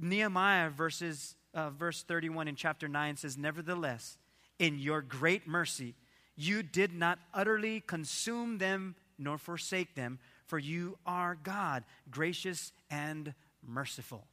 Nehemiah 0.00 0.70
verses 0.70 1.36
uh, 1.54 1.70
verse 1.70 2.02
31 2.02 2.48
in 2.48 2.56
chapter 2.56 2.88
9 2.88 3.16
says, 3.16 3.38
Nevertheless, 3.38 4.18
in 4.58 4.78
your 4.78 5.00
great 5.00 5.46
mercy, 5.46 5.94
you 6.36 6.62
did 6.62 6.92
not 6.92 7.18
utterly 7.32 7.80
consume 7.80 8.58
them 8.58 8.96
nor 9.18 9.38
forsake 9.38 9.94
them, 9.94 10.18
for 10.46 10.58
you 10.58 10.98
are 11.06 11.38
God, 11.42 11.84
gracious 12.10 12.72
and 12.90 13.34
merciful. 13.66 14.26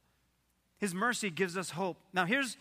His 0.78 0.94
mercy 0.94 1.30
gives 1.30 1.56
us 1.56 1.70
hope. 1.70 1.96
Now, 2.12 2.24
here's, 2.24 2.56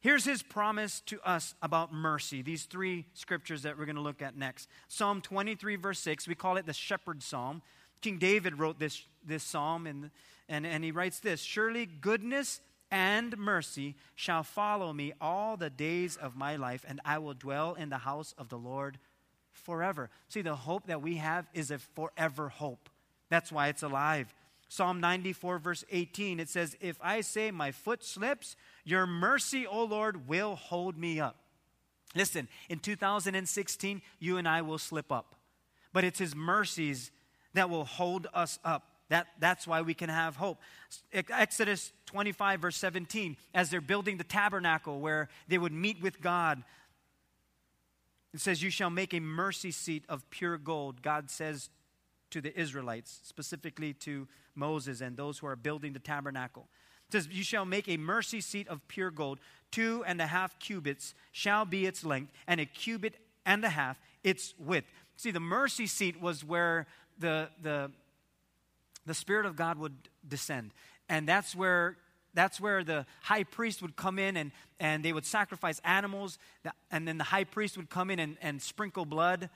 here's 0.00 0.24
his 0.24 0.42
promise 0.42 1.00
to 1.06 1.20
us 1.24 1.54
about 1.62 1.92
mercy. 1.92 2.42
These 2.42 2.64
three 2.64 3.06
scriptures 3.14 3.62
that 3.62 3.78
we're 3.78 3.86
going 3.86 3.96
to 3.96 4.02
look 4.02 4.20
at 4.20 4.36
next. 4.36 4.68
Psalm 4.88 5.20
23, 5.20 5.76
verse 5.76 6.00
6, 6.00 6.26
we 6.26 6.34
call 6.34 6.56
it 6.56 6.66
the 6.66 6.72
shepherd 6.72 7.22
psalm. 7.22 7.62
King 8.00 8.18
David 8.18 8.58
wrote 8.58 8.80
this, 8.80 9.04
this 9.24 9.44
psalm, 9.44 9.86
and, 9.86 10.10
and, 10.48 10.66
and 10.66 10.82
he 10.82 10.90
writes 10.90 11.20
this 11.20 11.40
Surely 11.40 11.86
goodness 11.86 12.60
and 12.92 13.38
mercy 13.38 13.96
shall 14.14 14.42
follow 14.42 14.92
me 14.92 15.14
all 15.18 15.56
the 15.56 15.70
days 15.70 16.16
of 16.16 16.36
my 16.36 16.56
life, 16.56 16.84
and 16.86 17.00
I 17.06 17.18
will 17.18 17.32
dwell 17.32 17.72
in 17.72 17.88
the 17.88 17.98
house 17.98 18.34
of 18.36 18.50
the 18.50 18.58
Lord 18.58 18.98
forever. 19.50 20.10
See, 20.28 20.42
the 20.42 20.54
hope 20.54 20.86
that 20.88 21.00
we 21.00 21.16
have 21.16 21.48
is 21.54 21.70
a 21.70 21.78
forever 21.78 22.50
hope. 22.50 22.90
That's 23.30 23.50
why 23.50 23.68
it's 23.68 23.82
alive. 23.82 24.34
Psalm 24.68 25.00
94, 25.00 25.58
verse 25.58 25.84
18, 25.90 26.38
it 26.38 26.50
says, 26.50 26.76
If 26.80 26.98
I 27.02 27.22
say 27.22 27.50
my 27.50 27.72
foot 27.72 28.04
slips, 28.04 28.56
your 28.84 29.06
mercy, 29.06 29.66
O 29.66 29.84
Lord, 29.84 30.28
will 30.28 30.54
hold 30.54 30.98
me 30.98 31.18
up. 31.18 31.36
Listen, 32.14 32.46
in 32.68 32.78
2016, 32.78 34.02
you 34.18 34.36
and 34.36 34.46
I 34.46 34.60
will 34.60 34.78
slip 34.78 35.10
up, 35.10 35.34
but 35.94 36.04
it's 36.04 36.18
His 36.18 36.36
mercies 36.36 37.10
that 37.54 37.70
will 37.70 37.86
hold 37.86 38.26
us 38.34 38.58
up. 38.64 38.91
That, 39.12 39.26
that's 39.38 39.66
why 39.66 39.82
we 39.82 39.92
can 39.92 40.08
have 40.08 40.36
hope. 40.36 40.58
Exodus 41.12 41.92
25, 42.06 42.60
verse 42.60 42.76
17, 42.78 43.36
as 43.52 43.68
they're 43.68 43.82
building 43.82 44.16
the 44.16 44.24
tabernacle 44.24 45.00
where 45.00 45.28
they 45.48 45.58
would 45.58 45.70
meet 45.70 46.00
with 46.00 46.22
God, 46.22 46.64
it 48.32 48.40
says, 48.40 48.62
You 48.62 48.70
shall 48.70 48.88
make 48.88 49.12
a 49.12 49.20
mercy 49.20 49.70
seat 49.70 50.06
of 50.08 50.30
pure 50.30 50.56
gold. 50.56 51.02
God 51.02 51.30
says 51.30 51.68
to 52.30 52.40
the 52.40 52.58
Israelites, 52.58 53.20
specifically 53.22 53.92
to 53.92 54.28
Moses 54.54 55.02
and 55.02 55.14
those 55.14 55.38
who 55.40 55.46
are 55.46 55.56
building 55.56 55.92
the 55.92 55.98
tabernacle. 55.98 56.68
It 57.08 57.12
says, 57.12 57.28
You 57.30 57.44
shall 57.44 57.66
make 57.66 57.90
a 57.90 57.98
mercy 57.98 58.40
seat 58.40 58.66
of 58.66 58.80
pure 58.88 59.10
gold. 59.10 59.40
Two 59.70 60.02
and 60.06 60.22
a 60.22 60.26
half 60.26 60.58
cubits 60.58 61.14
shall 61.32 61.66
be 61.66 61.84
its 61.84 62.02
length, 62.02 62.32
and 62.46 62.62
a 62.62 62.64
cubit 62.64 63.16
and 63.44 63.62
a 63.62 63.68
half 63.68 64.00
its 64.24 64.54
width. 64.58 64.86
See, 65.16 65.32
the 65.32 65.38
mercy 65.38 65.86
seat 65.86 66.18
was 66.18 66.42
where 66.42 66.86
the, 67.18 67.50
the, 67.62 67.90
the 69.06 69.14
Spirit 69.14 69.46
of 69.46 69.56
God 69.56 69.78
would 69.78 69.96
descend. 70.26 70.72
And 71.08 71.28
that's 71.28 71.54
where 71.54 71.96
that's 72.34 72.60
where 72.60 72.82
the 72.82 73.04
high 73.22 73.44
priest 73.44 73.82
would 73.82 73.96
come 73.96 74.18
in 74.18 74.36
and, 74.36 74.52
and 74.80 75.04
they 75.04 75.12
would 75.12 75.26
sacrifice 75.26 75.80
animals, 75.84 76.38
and 76.90 77.06
then 77.06 77.18
the 77.18 77.24
high 77.24 77.44
priest 77.44 77.76
would 77.76 77.90
come 77.90 78.10
in 78.10 78.18
and, 78.18 78.36
and 78.40 78.62
sprinkle 78.62 79.04
blood 79.04 79.50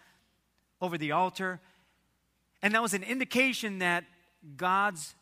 over 0.80 0.98
the 0.98 1.12
altar. 1.12 1.60
And 2.62 2.74
that 2.74 2.82
was 2.82 2.94
an 2.94 3.02
indication 3.02 3.78
that 3.78 4.04
God's, 4.56 5.14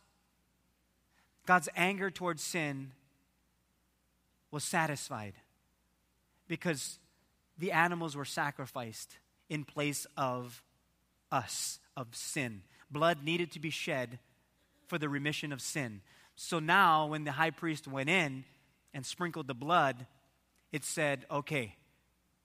God's 1.47 1.69
anger 1.77 2.11
towards 2.11 2.43
sin 2.43 2.93
was 4.51 4.65
satisfied 4.65 5.35
because 6.49 6.99
the 7.59 7.73
animals 7.73 8.17
were 8.17 8.25
sacrificed 8.25 9.19
in 9.49 9.65
place 9.65 10.07
of 10.17 10.63
us, 11.31 11.79
of 11.97 12.09
sin. 12.13 12.63
Blood 12.95 13.25
needed 13.25 13.51
to 13.53 13.59
be 13.59 13.71
shed 13.71 14.21
for 14.87 14.99
the 14.99 15.09
remission 15.09 15.53
of 15.53 15.61
sin. 15.61 16.01
So 16.37 16.61
now, 16.61 17.07
when 17.07 17.25
the 17.25 17.33
high 17.33 17.51
priest 17.51 17.89
went 17.89 18.09
in 18.09 18.45
and 18.95 19.05
sprinkled 19.05 19.49
the 19.49 19.55
blood, 19.55 20.07
it 20.73 20.85
said, 20.85 21.27
okay, 21.31 21.75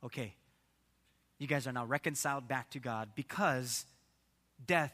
okay, 0.03 0.33
you 1.37 1.45
guys 1.45 1.67
are 1.67 1.71
now 1.71 1.85
reconciled 1.85 2.47
back 2.47 2.71
to 2.71 2.79
God 2.79 3.09
because 3.15 3.85
death 4.65 4.93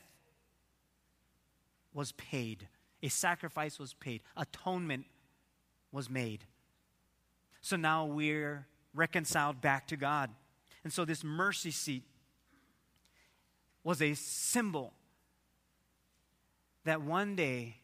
was 1.94 2.12
paid, 2.12 2.68
a 3.02 3.08
sacrifice 3.08 3.80
was 3.80 3.94
paid, 3.94 4.22
atonement 4.36 5.06
was 5.92 6.10
made. 6.10 6.44
So 7.62 7.78
now 7.78 8.06
we're 8.06 8.68
reconciled 8.94 9.62
back 9.62 9.88
to 9.88 9.96
God. 9.96 10.30
And 10.84 10.92
so 10.92 11.06
this 11.06 11.24
mercy 11.24 11.72
seat 11.72 12.04
was 13.84 14.02
a 14.02 14.14
symbol 14.16 14.92
that 16.86 17.02
one 17.02 17.36
day 17.36 17.78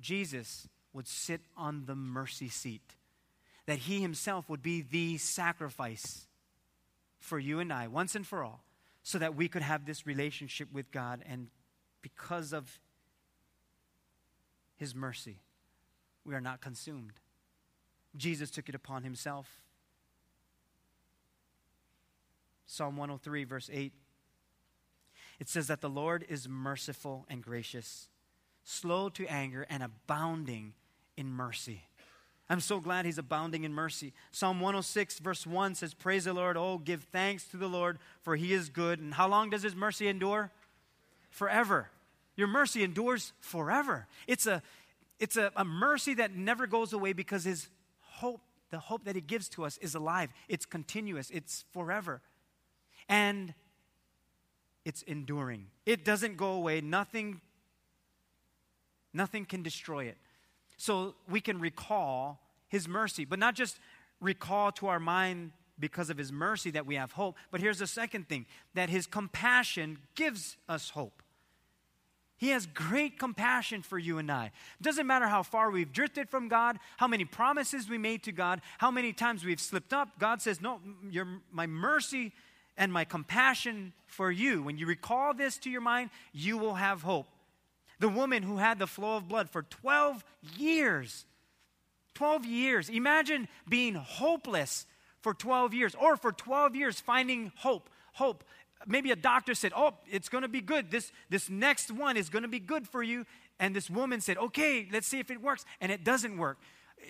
Jesus 0.00 0.68
would 0.92 1.06
sit 1.06 1.40
on 1.56 1.84
the 1.86 1.94
mercy 1.94 2.48
seat, 2.48 2.96
that 3.66 3.78
he 3.78 4.00
himself 4.00 4.48
would 4.48 4.62
be 4.62 4.80
the 4.80 5.18
sacrifice 5.18 6.26
for 7.18 7.38
you 7.38 7.60
and 7.60 7.72
I, 7.72 7.88
once 7.88 8.14
and 8.14 8.26
for 8.26 8.42
all, 8.42 8.64
so 9.02 9.18
that 9.18 9.34
we 9.34 9.48
could 9.48 9.62
have 9.62 9.84
this 9.84 10.06
relationship 10.06 10.68
with 10.72 10.90
God. 10.90 11.22
And 11.28 11.48
because 12.00 12.52
of 12.52 12.80
his 14.76 14.94
mercy, 14.94 15.38
we 16.24 16.34
are 16.34 16.40
not 16.40 16.60
consumed. 16.60 17.12
Jesus 18.16 18.50
took 18.50 18.68
it 18.68 18.74
upon 18.74 19.02
himself. 19.02 19.62
Psalm 22.66 22.96
103, 22.96 23.44
verse 23.44 23.70
8. 23.72 23.92
It 25.40 25.48
says 25.48 25.66
that 25.66 25.80
the 25.80 25.90
Lord 25.90 26.24
is 26.28 26.48
merciful 26.48 27.26
and 27.28 27.42
gracious 27.42 28.08
slow 28.64 29.08
to 29.10 29.26
anger, 29.26 29.66
and 29.68 29.82
abounding 29.82 30.74
in 31.16 31.32
mercy. 31.32 31.82
I'm 32.48 32.60
so 32.60 32.80
glad 32.80 33.06
he's 33.06 33.18
abounding 33.18 33.64
in 33.64 33.72
mercy. 33.72 34.12
Psalm 34.30 34.60
106, 34.60 35.20
verse 35.20 35.46
1 35.46 35.74
says, 35.74 35.94
Praise 35.94 36.24
the 36.24 36.34
Lord. 36.34 36.56
Oh, 36.56 36.78
give 36.78 37.04
thanks 37.04 37.44
to 37.44 37.56
the 37.56 37.68
Lord, 37.68 37.98
for 38.22 38.36
he 38.36 38.52
is 38.52 38.68
good. 38.68 38.98
And 38.98 39.14
how 39.14 39.28
long 39.28 39.50
does 39.50 39.62
his 39.62 39.74
mercy 39.74 40.06
endure? 40.06 40.50
Forever. 41.30 41.88
Your 42.36 42.48
mercy 42.48 42.82
endures 42.82 43.32
forever. 43.40 44.06
It's 44.26 44.46
a, 44.46 44.62
it's 45.18 45.36
a, 45.36 45.50
a 45.56 45.64
mercy 45.64 46.14
that 46.14 46.34
never 46.34 46.66
goes 46.66 46.92
away 46.92 47.12
because 47.12 47.44
his 47.44 47.68
hope, 48.00 48.42
the 48.70 48.78
hope 48.78 49.04
that 49.04 49.14
he 49.14 49.20
gives 49.20 49.48
to 49.50 49.64
us, 49.64 49.78
is 49.78 49.94
alive. 49.94 50.30
It's 50.48 50.66
continuous, 50.66 51.30
it's 51.30 51.64
forever. 51.72 52.20
And 53.08 53.54
it's 54.84 55.02
enduring. 55.02 55.68
It 55.86 56.04
doesn't 56.04 56.36
go 56.36 56.52
away. 56.52 56.80
Nothing 56.80 57.40
Nothing 59.12 59.44
can 59.44 59.62
destroy 59.62 60.04
it. 60.04 60.16
So 60.76 61.14
we 61.28 61.40
can 61.40 61.60
recall 61.60 62.40
his 62.68 62.88
mercy, 62.88 63.24
but 63.24 63.38
not 63.38 63.54
just 63.54 63.78
recall 64.20 64.72
to 64.72 64.88
our 64.88 65.00
mind 65.00 65.52
because 65.78 66.10
of 66.10 66.16
his 66.16 66.32
mercy 66.32 66.70
that 66.70 66.86
we 66.86 66.94
have 66.94 67.12
hope, 67.12 67.36
but 67.50 67.60
here's 67.60 67.78
the 67.78 67.86
second 67.86 68.28
thing 68.28 68.46
that 68.74 68.88
his 68.88 69.06
compassion 69.06 69.98
gives 70.14 70.56
us 70.68 70.90
hope. 70.90 71.22
He 72.36 72.48
has 72.48 72.66
great 72.66 73.18
compassion 73.18 73.82
for 73.82 73.98
you 73.98 74.18
and 74.18 74.30
I. 74.30 74.50
Doesn't 74.80 75.06
matter 75.06 75.28
how 75.28 75.44
far 75.44 75.70
we've 75.70 75.92
drifted 75.92 76.28
from 76.28 76.48
God, 76.48 76.78
how 76.96 77.06
many 77.06 77.24
promises 77.24 77.88
we 77.88 77.98
made 77.98 78.24
to 78.24 78.32
God, 78.32 78.60
how 78.78 78.90
many 78.90 79.12
times 79.12 79.44
we've 79.44 79.60
slipped 79.60 79.92
up. 79.92 80.18
God 80.18 80.42
says, 80.42 80.60
No, 80.60 80.80
your, 81.08 81.28
my 81.52 81.68
mercy 81.68 82.32
and 82.76 82.92
my 82.92 83.04
compassion 83.04 83.92
for 84.06 84.32
you, 84.32 84.62
when 84.62 84.76
you 84.76 84.86
recall 84.86 85.34
this 85.34 85.56
to 85.58 85.70
your 85.70 85.80
mind, 85.80 86.10
you 86.32 86.58
will 86.58 86.74
have 86.74 87.02
hope 87.02 87.26
the 88.02 88.08
woman 88.08 88.42
who 88.42 88.56
had 88.56 88.80
the 88.80 88.86
flow 88.88 89.16
of 89.16 89.28
blood 89.28 89.48
for 89.48 89.62
12 89.62 90.24
years. 90.58 91.24
12 92.14 92.44
years. 92.44 92.88
Imagine 92.88 93.46
being 93.68 93.94
hopeless 93.94 94.86
for 95.20 95.32
12 95.32 95.72
years, 95.72 95.94
or 95.94 96.16
for 96.16 96.32
12 96.32 96.74
years 96.74 96.98
finding 96.98 97.52
hope. 97.54 97.88
Hope. 98.14 98.42
Maybe 98.88 99.12
a 99.12 99.16
doctor 99.16 99.54
said, 99.54 99.72
Oh, 99.76 99.94
it's 100.10 100.28
going 100.28 100.42
to 100.42 100.48
be 100.48 100.60
good. 100.60 100.90
This, 100.90 101.12
this 101.30 101.48
next 101.48 101.92
one 101.92 102.16
is 102.16 102.28
going 102.28 102.42
to 102.42 102.48
be 102.48 102.58
good 102.58 102.88
for 102.88 103.04
you. 103.04 103.24
And 103.60 103.72
this 103.74 103.88
woman 103.88 104.20
said, 104.20 104.36
Okay, 104.36 104.88
let's 104.92 105.06
see 105.06 105.20
if 105.20 105.30
it 105.30 105.40
works. 105.40 105.64
And 105.80 105.92
it 105.92 106.02
doesn't 106.02 106.36
work. 106.36 106.58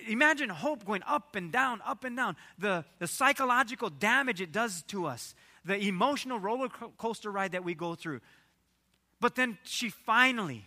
Imagine 0.07 0.49
hope 0.49 0.85
going 0.85 1.01
up 1.07 1.35
and 1.35 1.51
down, 1.51 1.81
up 1.83 2.03
and 2.03 2.15
down. 2.15 2.35
The, 2.59 2.85
the 2.99 3.07
psychological 3.07 3.89
damage 3.89 4.41
it 4.41 4.51
does 4.51 4.83
to 4.89 5.07
us, 5.07 5.33
the 5.65 5.75
emotional 5.87 6.39
roller 6.39 6.69
coaster 6.99 7.31
ride 7.31 7.53
that 7.53 7.63
we 7.63 7.73
go 7.73 7.95
through. 7.95 8.21
But 9.19 9.33
then 9.33 9.57
she 9.63 9.89
finally, 9.89 10.65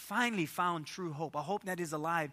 finally 0.00 0.46
found 0.46 0.86
true 0.86 1.12
hope, 1.12 1.34
a 1.34 1.42
hope 1.42 1.64
that 1.64 1.78
is 1.78 1.92
alive 1.92 2.30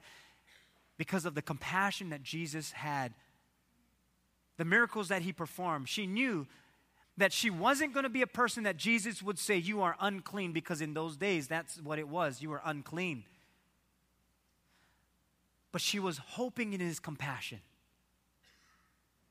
because 0.98 1.26
of 1.26 1.36
the 1.36 1.42
compassion 1.42 2.10
that 2.10 2.24
Jesus 2.24 2.72
had, 2.72 3.14
the 4.58 4.66
miracles 4.66 5.10
that 5.10 5.22
he 5.22 5.32
performed. 5.32 5.88
She 5.88 6.08
knew 6.08 6.48
that 7.18 7.34
she 7.34 7.50
wasn't 7.50 7.94
going 7.94 8.04
to 8.04 8.10
be 8.10 8.22
a 8.22 8.28
person 8.28 8.64
that 8.64 8.78
Jesus 8.78 9.22
would 9.22 9.38
say, 9.38 9.58
You 9.58 9.82
are 9.82 9.96
unclean, 10.00 10.54
because 10.54 10.82
in 10.82 10.94
those 10.94 11.18
days, 11.18 11.48
that's 11.48 11.82
what 11.82 12.00
it 12.00 12.08
was. 12.08 12.42
You 12.42 12.50
were 12.50 12.62
unclean. 12.64 13.24
But 15.72 15.82
she 15.82 16.00
was 16.00 16.18
hoping 16.18 16.74
in 16.74 16.80
his 16.80 17.00
compassion. 17.00 17.60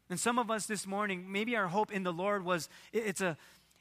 And 0.09 0.21
some 0.21 0.39
of 0.39 0.51
us 0.51 0.67
this 0.67 0.87
morning, 0.87 1.33
maybe 1.33 1.57
our 1.57 1.67
hope 1.69 1.91
in 1.91 2.05
the 2.05 2.13
Lord 2.13 2.45
was 2.45 2.69
it's 2.93 3.21
a 3.21 3.37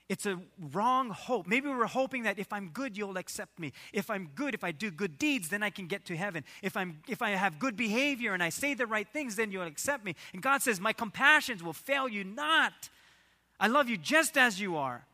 it's 0.08 0.28
a 0.28 0.39
wrong 0.72 1.10
hope. 1.10 1.48
Maybe 1.48 1.68
we're 1.68 1.86
hoping 1.86 2.24
that 2.24 2.38
if 2.38 2.54
I'm 2.54 2.70
good, 2.70 2.96
you'll 2.96 3.18
accept 3.18 3.58
me. 3.58 3.74
If 3.91 4.12
I'm 4.12 4.30
good, 4.36 4.54
if 4.54 4.63
I 4.63 4.72
do 4.72 4.91
good 4.91 5.18
deeds, 5.18 5.50
then 5.50 5.63
I 5.63 5.72
can 5.72 5.88
get 5.88 6.06
to 6.06 6.15
heaven. 6.15 6.44
If, 6.62 6.78
I'm, 6.78 7.00
if 7.08 7.24
I 7.24 7.32
have 7.32 7.58
good 7.58 7.76
behavior 7.76 8.34
and 8.34 8.44
I 8.44 8.50
say 8.50 8.76
the 8.76 8.86
right 8.86 9.08
things, 9.08 9.36
then 9.36 9.52
you'll 9.52 9.63
accept 9.63 10.06
me. 10.06 10.15
And 10.32 10.44
God 10.44 10.62
says, 10.62 10.80
My 10.80 10.94
compassions 10.94 11.63
will 11.63 11.74
fail 11.74 12.08
you 12.08 12.24
not. 12.24 12.89
I 13.60 13.68
love 13.68 13.89
you 13.89 13.98
just 13.98 14.38
as 14.38 14.60
you 14.60 14.78
are. 14.78 15.06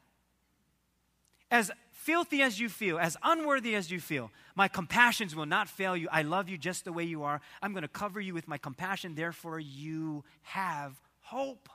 As 1.49 1.71
filthy 1.91 2.41
as 2.41 2.59
you 2.59 2.67
feel, 2.67 2.99
as 2.99 3.15
unworthy 3.23 3.75
as 3.75 3.91
you 3.91 4.01
feel, 4.01 4.29
my 4.55 4.67
compassions 4.67 5.35
will 5.35 5.45
not 5.45 5.69
fail 5.69 5.95
you. 5.95 6.09
I 6.11 6.23
love 6.23 6.49
you 6.49 6.57
just 6.57 6.83
the 6.83 6.91
way 6.91 7.05
you 7.05 7.23
are. 7.23 7.39
I'm 7.61 7.71
going 7.71 7.83
to 7.83 7.87
cover 7.87 8.19
you 8.19 8.33
with 8.33 8.47
my 8.47 8.57
compassion. 8.57 9.15
Therefore, 9.15 9.59
you 9.59 10.25
have 10.41 10.99
hope. 11.21 11.69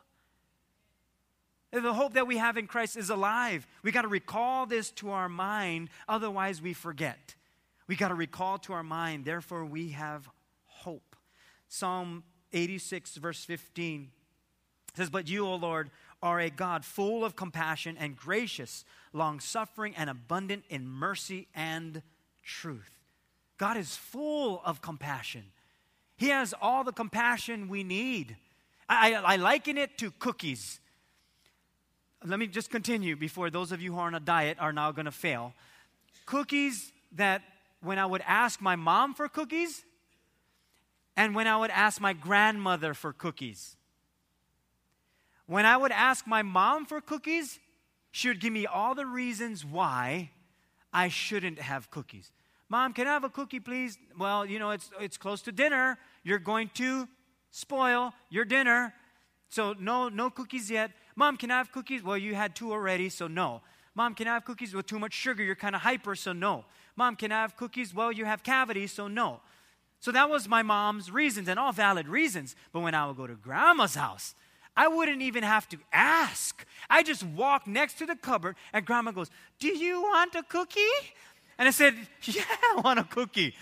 The 1.82 1.92
hope 1.92 2.14
that 2.14 2.26
we 2.26 2.38
have 2.38 2.56
in 2.56 2.66
Christ 2.66 2.96
is 2.96 3.10
alive. 3.10 3.66
We 3.82 3.92
got 3.92 4.02
to 4.02 4.08
recall 4.08 4.64
this 4.64 4.90
to 4.92 5.10
our 5.10 5.28
mind, 5.28 5.90
otherwise, 6.08 6.62
we 6.62 6.72
forget. 6.72 7.34
We 7.86 7.96
got 7.96 8.08
to 8.08 8.14
recall 8.14 8.56
to 8.60 8.72
our 8.72 8.82
mind, 8.82 9.26
therefore, 9.26 9.66
we 9.66 9.90
have 9.90 10.26
hope. 10.64 11.16
Psalm 11.68 12.24
86, 12.54 13.16
verse 13.16 13.44
15 13.44 14.08
says, 14.94 15.10
But 15.10 15.28
you, 15.28 15.46
O 15.46 15.54
Lord, 15.56 15.90
are 16.22 16.40
a 16.40 16.48
God 16.48 16.82
full 16.82 17.26
of 17.26 17.36
compassion 17.36 17.98
and 17.98 18.16
gracious, 18.16 18.86
long 19.12 19.38
suffering, 19.38 19.94
and 19.98 20.08
abundant 20.08 20.64
in 20.70 20.88
mercy 20.88 21.46
and 21.54 22.00
truth. 22.42 22.96
God 23.58 23.76
is 23.76 23.96
full 23.96 24.62
of 24.64 24.80
compassion. 24.80 25.44
He 26.16 26.28
has 26.28 26.54
all 26.58 26.84
the 26.84 26.92
compassion 26.92 27.68
we 27.68 27.84
need. 27.84 28.36
I, 28.88 29.12
I, 29.12 29.34
I 29.34 29.36
liken 29.36 29.76
it 29.76 29.98
to 29.98 30.10
cookies 30.10 30.80
let 32.26 32.40
me 32.40 32.46
just 32.48 32.70
continue 32.70 33.14
before 33.14 33.50
those 33.50 33.70
of 33.70 33.80
you 33.80 33.92
who 33.92 33.98
are 33.98 34.08
on 34.08 34.14
a 34.14 34.20
diet 34.20 34.58
are 34.60 34.72
now 34.72 34.90
going 34.90 35.04
to 35.04 35.12
fail. 35.12 35.54
Cookies 36.26 36.92
that 37.12 37.42
when 37.80 37.98
I 37.98 38.06
would 38.06 38.22
ask 38.26 38.60
my 38.60 38.74
mom 38.74 39.14
for 39.14 39.28
cookies 39.28 39.84
and 41.16 41.34
when 41.34 41.46
I 41.46 41.56
would 41.56 41.70
ask 41.70 42.00
my 42.00 42.12
grandmother 42.12 42.94
for 42.94 43.12
cookies. 43.12 43.76
When 45.46 45.64
I 45.64 45.76
would 45.76 45.92
ask 45.92 46.26
my 46.26 46.42
mom 46.42 46.84
for 46.84 47.00
cookies, 47.00 47.60
she 48.10 48.28
would 48.28 48.40
give 48.40 48.52
me 48.52 48.66
all 48.66 48.94
the 48.94 49.06
reasons 49.06 49.64
why 49.64 50.30
I 50.92 51.08
shouldn't 51.08 51.60
have 51.60 51.90
cookies. 51.90 52.32
Mom, 52.68 52.92
can 52.92 53.06
I 53.06 53.12
have 53.12 53.22
a 53.22 53.30
cookie, 53.30 53.60
please? 53.60 53.96
Well, 54.18 54.44
you 54.44 54.58
know, 54.58 54.70
it's, 54.70 54.90
it's 55.00 55.16
close 55.16 55.42
to 55.42 55.52
dinner. 55.52 55.98
You're 56.24 56.40
going 56.40 56.70
to 56.74 57.06
spoil 57.52 58.12
your 58.28 58.44
dinner. 58.44 58.92
So, 59.48 59.76
no, 59.78 60.08
no 60.08 60.28
cookies 60.30 60.68
yet. 60.68 60.90
Mom, 61.16 61.38
can 61.38 61.50
I 61.50 61.58
have 61.58 61.72
cookies? 61.72 62.02
Well, 62.02 62.18
you 62.18 62.34
had 62.34 62.54
two 62.54 62.72
already, 62.72 63.08
so 63.08 63.26
no. 63.26 63.62
Mom, 63.94 64.14
can 64.14 64.28
I 64.28 64.34
have 64.34 64.44
cookies 64.44 64.74
with 64.74 64.86
too 64.86 64.98
much 64.98 65.14
sugar? 65.14 65.42
You're 65.42 65.54
kind 65.54 65.74
of 65.74 65.80
hyper, 65.80 66.14
so 66.14 66.34
no. 66.34 66.66
Mom, 66.94 67.16
can 67.16 67.32
I 67.32 67.40
have 67.40 67.56
cookies? 67.56 67.94
Well, 67.94 68.12
you 68.12 68.26
have 68.26 68.42
cavities, 68.42 68.92
so 68.92 69.08
no. 69.08 69.40
So 70.00 70.12
that 70.12 70.28
was 70.28 70.46
my 70.46 70.62
mom's 70.62 71.10
reasons, 71.10 71.48
and 71.48 71.58
all 71.58 71.72
valid 71.72 72.06
reasons. 72.06 72.54
But 72.72 72.80
when 72.80 72.94
I 72.94 73.06
would 73.06 73.16
go 73.16 73.26
to 73.26 73.34
grandma's 73.34 73.94
house, 73.94 74.34
I 74.76 74.88
wouldn't 74.88 75.22
even 75.22 75.42
have 75.42 75.66
to 75.70 75.78
ask. 75.92 76.66
I 76.90 77.02
just 77.02 77.22
walk 77.22 77.66
next 77.66 77.94
to 77.98 78.06
the 78.06 78.14
cupboard, 78.14 78.56
and 78.74 78.84
grandma 78.84 79.12
goes, 79.12 79.30
Do 79.58 79.68
you 79.68 80.02
want 80.02 80.34
a 80.34 80.42
cookie? 80.42 80.80
And 81.58 81.66
I 81.66 81.70
said, 81.70 81.94
Yeah, 82.24 82.44
I 82.46 82.80
want 82.84 82.98
a 82.98 83.04
cookie. 83.04 83.54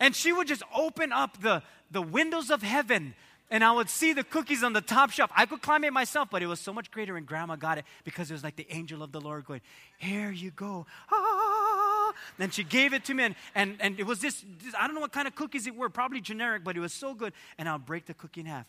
And 0.00 0.16
she 0.16 0.32
would 0.32 0.48
just 0.48 0.64
open 0.74 1.12
up 1.12 1.40
the, 1.40 1.62
the 1.92 2.02
windows 2.02 2.50
of 2.50 2.62
heaven 2.62 3.14
and 3.52 3.62
I 3.62 3.70
would 3.70 3.90
see 3.90 4.14
the 4.14 4.24
cookies 4.24 4.64
on 4.64 4.72
the 4.72 4.80
top 4.80 5.10
shelf. 5.10 5.30
I 5.36 5.44
could 5.44 5.60
climb 5.60 5.84
it 5.84 5.92
myself, 5.92 6.28
but 6.30 6.42
it 6.42 6.46
was 6.46 6.58
so 6.58 6.72
much 6.72 6.90
greater 6.90 7.12
when 7.12 7.24
grandma 7.24 7.54
got 7.54 7.76
it 7.76 7.84
because 8.02 8.30
it 8.30 8.32
was 8.32 8.42
like 8.42 8.56
the 8.56 8.66
angel 8.70 9.02
of 9.02 9.12
the 9.12 9.20
Lord 9.20 9.44
going, 9.44 9.60
Here 9.98 10.30
you 10.30 10.50
go. 10.50 10.86
Ah. 11.12 12.14
Then 12.38 12.50
she 12.50 12.64
gave 12.64 12.94
it 12.94 13.04
to 13.04 13.14
me, 13.14 13.24
and, 13.24 13.34
and, 13.54 13.76
and 13.80 14.00
it 14.00 14.06
was 14.06 14.20
this, 14.20 14.42
this, 14.62 14.74
I 14.78 14.86
don't 14.86 14.94
know 14.94 15.02
what 15.02 15.12
kind 15.12 15.28
of 15.28 15.34
cookies 15.34 15.66
it 15.66 15.76
were, 15.76 15.90
probably 15.90 16.22
generic, 16.22 16.64
but 16.64 16.78
it 16.78 16.80
was 16.80 16.94
so 16.94 17.12
good. 17.12 17.34
And 17.58 17.68
I'll 17.68 17.78
break 17.78 18.06
the 18.06 18.14
cookie 18.14 18.40
in 18.40 18.46
half. 18.46 18.66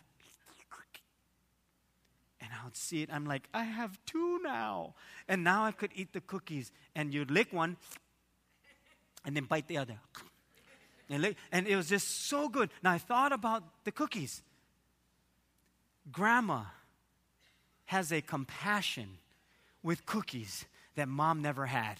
And 2.41 2.49
I 2.51 2.65
would 2.65 2.75
see 2.75 3.01
it. 3.01 3.09
I'm 3.09 3.25
like, 3.25 3.47
I 3.53 3.63
have 3.63 3.97
two 4.05 4.41
now. 4.43 4.95
And 5.29 5.45
now 5.45 5.63
I 5.63 5.71
could 5.71 5.91
eat 5.95 6.11
the 6.11 6.19
cookies. 6.19 6.73
And 6.93 7.13
you'd 7.13 7.31
lick 7.31 7.53
one 7.53 7.77
and 9.23 9.33
then 9.33 9.45
bite 9.45 9.69
the 9.69 9.77
other. 9.77 9.97
And, 11.09 11.21
lick, 11.21 11.37
and 11.53 11.67
it 11.67 11.77
was 11.77 11.87
just 11.87 12.27
so 12.27 12.49
good. 12.49 12.69
Now 12.83 12.91
I 12.91 12.97
thought 12.97 13.31
about 13.31 13.63
the 13.85 13.93
cookies 13.93 14.41
grandma 16.11 16.63
has 17.85 18.11
a 18.11 18.21
compassion 18.21 19.17
with 19.81 20.05
cookies 20.05 20.65
that 20.95 21.07
mom 21.07 21.41
never 21.41 21.65
had. 21.65 21.97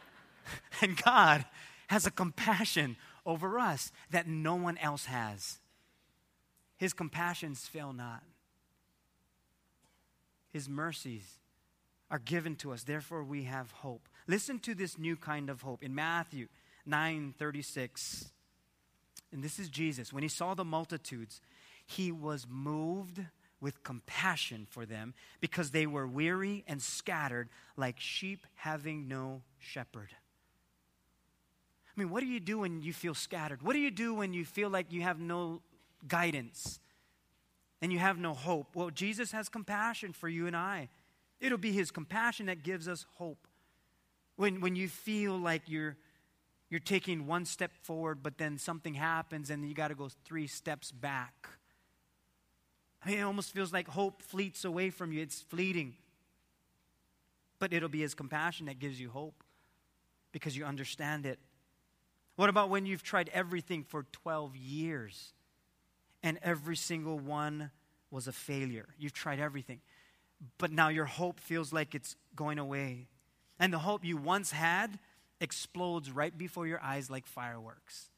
and 0.80 1.00
God 1.02 1.44
has 1.88 2.06
a 2.06 2.10
compassion 2.10 2.96
over 3.26 3.58
us 3.58 3.92
that 4.10 4.26
no 4.26 4.54
one 4.54 4.78
else 4.78 5.06
has. 5.06 5.58
His 6.76 6.92
compassions 6.92 7.66
fail 7.66 7.92
not. 7.92 8.22
His 10.52 10.68
mercies 10.68 11.38
are 12.10 12.18
given 12.18 12.56
to 12.56 12.72
us, 12.72 12.82
therefore 12.82 13.22
we 13.22 13.44
have 13.44 13.70
hope. 13.70 14.08
Listen 14.26 14.58
to 14.60 14.74
this 14.74 14.98
new 14.98 15.14
kind 15.16 15.48
of 15.48 15.62
hope 15.62 15.82
in 15.82 15.94
Matthew 15.94 16.48
9:36. 16.86 18.32
And 19.32 19.44
this 19.44 19.60
is 19.60 19.68
Jesus. 19.68 20.12
When 20.12 20.24
he 20.24 20.28
saw 20.28 20.54
the 20.54 20.64
multitudes, 20.64 21.40
he 21.90 22.12
was 22.12 22.46
moved 22.48 23.20
with 23.60 23.82
compassion 23.82 24.66
for 24.70 24.86
them 24.86 25.12
because 25.40 25.70
they 25.70 25.86
were 25.86 26.06
weary 26.06 26.64
and 26.66 26.80
scattered 26.80 27.48
like 27.76 27.98
sheep 27.98 28.46
having 28.54 29.08
no 29.08 29.42
shepherd. 29.58 30.10
I 31.86 32.00
mean, 32.00 32.10
what 32.10 32.20
do 32.20 32.26
you 32.26 32.40
do 32.40 32.60
when 32.60 32.82
you 32.82 32.92
feel 32.92 33.14
scattered? 33.14 33.62
What 33.62 33.74
do 33.74 33.80
you 33.80 33.90
do 33.90 34.14
when 34.14 34.32
you 34.32 34.44
feel 34.44 34.70
like 34.70 34.92
you 34.92 35.02
have 35.02 35.18
no 35.18 35.60
guidance 36.06 36.80
and 37.82 37.92
you 37.92 37.98
have 37.98 38.18
no 38.18 38.32
hope? 38.32 38.74
Well, 38.74 38.90
Jesus 38.90 39.32
has 39.32 39.48
compassion 39.48 40.12
for 40.12 40.28
you 40.28 40.46
and 40.46 40.56
I. 40.56 40.88
It'll 41.40 41.58
be 41.58 41.72
his 41.72 41.90
compassion 41.90 42.46
that 42.46 42.62
gives 42.62 42.86
us 42.88 43.04
hope. 43.14 43.46
When, 44.36 44.60
when 44.60 44.76
you 44.76 44.88
feel 44.88 45.36
like 45.36 45.62
you're, 45.66 45.96
you're 46.70 46.80
taking 46.80 47.26
one 47.26 47.44
step 47.44 47.72
forward, 47.82 48.22
but 48.22 48.38
then 48.38 48.56
something 48.56 48.94
happens 48.94 49.50
and 49.50 49.68
you 49.68 49.74
got 49.74 49.88
to 49.88 49.94
go 49.94 50.08
three 50.24 50.46
steps 50.46 50.92
back. 50.92 51.48
I 53.04 53.10
mean, 53.10 53.18
it 53.18 53.22
almost 53.22 53.52
feels 53.52 53.72
like 53.72 53.88
hope 53.88 54.22
fleets 54.22 54.64
away 54.64 54.90
from 54.90 55.12
you. 55.12 55.22
It's 55.22 55.40
fleeting. 55.40 55.94
But 57.58 57.72
it'll 57.72 57.88
be 57.88 58.00
His 58.00 58.14
compassion 58.14 58.66
that 58.66 58.78
gives 58.78 59.00
you 59.00 59.10
hope 59.10 59.42
because 60.32 60.56
you 60.56 60.64
understand 60.64 61.26
it. 61.26 61.38
What 62.36 62.48
about 62.48 62.70
when 62.70 62.86
you've 62.86 63.02
tried 63.02 63.30
everything 63.32 63.84
for 63.84 64.04
12 64.12 64.56
years 64.56 65.32
and 66.22 66.38
every 66.42 66.76
single 66.76 67.18
one 67.18 67.70
was 68.10 68.28
a 68.28 68.32
failure? 68.32 68.88
You've 68.98 69.12
tried 69.12 69.40
everything, 69.40 69.80
but 70.58 70.72
now 70.72 70.88
your 70.88 71.04
hope 71.04 71.40
feels 71.40 71.72
like 71.72 71.94
it's 71.94 72.16
going 72.34 72.58
away. 72.58 73.08
And 73.58 73.72
the 73.72 73.78
hope 73.78 74.04
you 74.04 74.16
once 74.16 74.52
had 74.52 74.98
explodes 75.40 76.10
right 76.10 76.36
before 76.36 76.66
your 76.66 76.82
eyes 76.82 77.10
like 77.10 77.26
fireworks. 77.26 78.08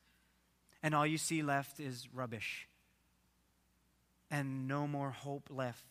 And 0.82 0.94
all 0.94 1.06
you 1.06 1.18
see 1.18 1.42
left 1.42 1.80
is 1.80 2.08
rubbish 2.12 2.68
and 4.32 4.66
no 4.66 4.88
more 4.88 5.10
hope 5.10 5.48
left. 5.50 5.84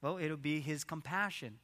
Well, 0.00 0.16
it'll 0.16 0.36
be 0.36 0.60
his 0.60 0.84
compassion 0.84 1.58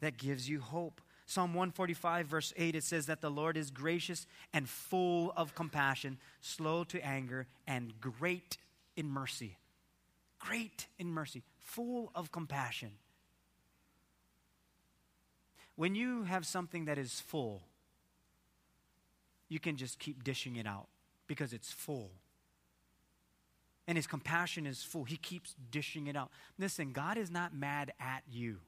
that 0.00 0.18
gives 0.18 0.48
you 0.48 0.60
hope. 0.60 1.00
Psalm 1.26 1.54
145, 1.54 2.26
verse 2.26 2.52
8, 2.56 2.74
it 2.76 2.84
says 2.84 3.06
that 3.06 3.22
the 3.22 3.30
Lord 3.30 3.56
is 3.56 3.70
gracious 3.70 4.26
and 4.52 4.68
full 4.68 5.32
of 5.34 5.54
compassion, 5.54 6.18
slow 6.42 6.84
to 6.84 7.04
anger, 7.04 7.46
and 7.66 7.98
great 8.00 8.58
in 8.94 9.08
mercy. 9.08 9.56
Great 10.38 10.88
in 10.98 11.10
mercy, 11.10 11.42
full 11.58 12.10
of 12.14 12.30
compassion. 12.30 12.90
When 15.76 15.94
you 15.94 16.24
have 16.24 16.44
something 16.44 16.84
that 16.84 16.98
is 16.98 17.20
full, 17.20 17.62
you 19.48 19.58
can 19.58 19.76
just 19.76 19.98
keep 19.98 20.22
dishing 20.22 20.56
it 20.56 20.66
out 20.66 20.88
because 21.26 21.54
it's 21.54 21.72
full 21.72 22.10
and 23.86 23.98
his 23.98 24.06
compassion 24.06 24.66
is 24.66 24.82
full. 24.82 25.04
He 25.04 25.16
keeps 25.16 25.54
dishing 25.70 26.06
it 26.06 26.16
out. 26.16 26.30
Listen, 26.58 26.92
God 26.92 27.16
is 27.16 27.30
not 27.30 27.54
mad 27.54 27.92
at 27.98 28.22
you. 28.30 28.58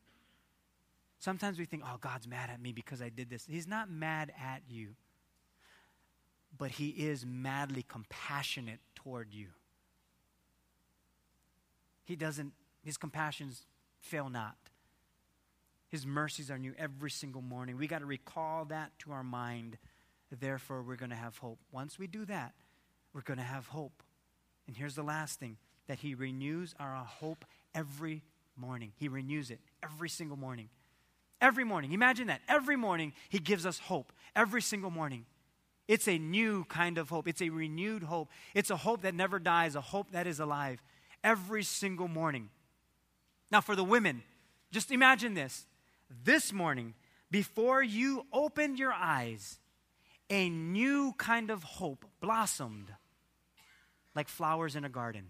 Sometimes 1.19 1.59
we 1.59 1.65
think, 1.65 1.83
oh, 1.87 1.97
God's 2.01 2.29
mad 2.29 2.51
at 2.51 2.61
me 2.61 2.73
because 2.73 3.01
I 3.01 3.09
did 3.09 3.31
this. 3.31 3.47
He's 3.49 3.67
not 3.67 3.91
mad 3.91 4.33
at 4.39 4.63
you, 4.69 4.91
but 6.59 6.73
he 6.73 6.89
is 6.89 7.25
madly 7.25 7.85
compassionate 7.89 8.81
toward 8.95 9.33
you. 9.33 9.49
He 12.05 12.17
doesn't, 12.17 12.53
his 12.83 12.99
compassions 12.99 13.65
fail 14.01 14.29
not. 14.29 14.57
His 15.89 16.05
mercies 16.05 16.51
are 16.51 16.59
new 16.59 16.75
every 16.77 17.11
single 17.11 17.41
morning. 17.41 17.79
We 17.79 17.87
got 17.87 18.01
to 18.01 18.07
recall 18.07 18.67
that 18.67 18.91
to 19.01 19.13
our 19.13 19.25
mind. 19.25 19.79
Therefore, 20.31 20.83
we're 20.83 20.97
going 20.97 21.11
to 21.11 21.17
have 21.17 21.39
hope. 21.39 21.61
Once 21.73 21.99
we 21.99 22.07
do 22.07 22.27
that, 22.27 22.53
we're 23.15 23.23
going 23.23 23.39
to 23.39 23.45
have 23.45 23.69
hope. 23.69 24.03
And 24.67 24.77
here's 24.77 24.95
the 24.95 25.03
last 25.03 25.39
thing 25.39 25.57
that 25.89 25.99
He 25.99 26.15
renews 26.15 26.75
our 26.79 26.95
hope 27.05 27.45
every 27.75 28.23
morning. 28.57 28.93
He 28.97 29.09
renews 29.09 29.51
it 29.51 29.61
every 29.83 30.09
single 30.09 30.37
morning. 30.37 30.69
Every 31.41 31.65
morning. 31.65 31.93
Imagine 31.93 32.29
that. 32.29 32.41
Every 32.49 32.77
morning, 32.77 33.13
He 33.29 33.39
gives 33.39 33.67
us 33.67 33.79
hope. 33.79 34.13
Every 34.35 34.63
single 34.63 34.91
morning. 34.91 35.27
It's 35.87 36.09
a 36.09 36.19
new 36.19 36.65
kind 36.65 36.97
of 36.97 37.11
hope. 37.11 37.29
It's 37.29 37.43
a 37.43 37.51
renewed 37.51 38.05
hope. 38.05 38.31
It's 38.55 38.71
a 38.71 38.77
hope 38.77 39.03
that 39.03 39.15
never 39.15 39.39
dies, 39.39 39.75
a 39.75 39.81
hope 39.81 40.13
that 40.13 40.27
is 40.27 40.41
alive 40.41 40.83
every 41.23 41.63
single 41.63 42.09
morning. 42.09 42.51
Now, 43.51 43.61
for 43.61 43.77
the 43.77 43.85
women, 43.85 44.23
just 44.73 44.91
imagine 44.91 45.35
this. 45.35 45.67
This 46.25 46.53
morning, 46.53 46.95
before 47.31 47.83
you 47.83 48.27
opened 48.33 48.79
your 48.79 48.93
eyes, 48.93 49.59
a 50.31 50.49
new 50.49 51.13
kind 51.19 51.51
of 51.51 51.63
hope 51.63 52.05
blossomed 52.21 52.95
like 54.15 54.29
flowers 54.29 54.77
in 54.77 54.85
a 54.85 54.89
garden. 54.89 55.27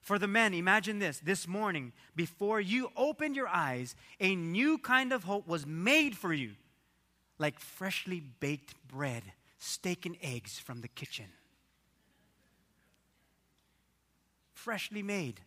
For 0.00 0.20
the 0.20 0.28
men, 0.28 0.54
imagine 0.54 1.00
this 1.00 1.18
this 1.18 1.48
morning, 1.48 1.92
before 2.14 2.60
you 2.60 2.90
opened 2.96 3.34
your 3.34 3.48
eyes, 3.48 3.96
a 4.20 4.36
new 4.36 4.78
kind 4.78 5.12
of 5.12 5.24
hope 5.24 5.48
was 5.48 5.66
made 5.66 6.16
for 6.16 6.32
you, 6.32 6.52
like 7.38 7.58
freshly 7.58 8.20
baked 8.20 8.74
bread, 8.86 9.24
steak 9.58 10.06
and 10.06 10.16
eggs 10.22 10.60
from 10.60 10.80
the 10.80 10.86
kitchen. 10.86 11.26
Freshly 14.54 15.02
made. 15.02 15.40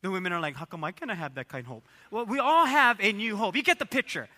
The 0.00 0.10
women 0.10 0.32
are 0.32 0.40
like, 0.40 0.56
How 0.56 0.64
come 0.64 0.82
I 0.82 0.92
cannot 0.92 1.18
have 1.18 1.34
that 1.34 1.48
kind 1.48 1.66
of 1.66 1.66
hope? 1.66 1.84
Well, 2.10 2.24
we 2.24 2.38
all 2.38 2.64
have 2.64 2.98
a 3.00 3.12
new 3.12 3.36
hope. 3.36 3.54
You 3.54 3.62
get 3.62 3.78
the 3.78 3.86
picture. 3.86 4.28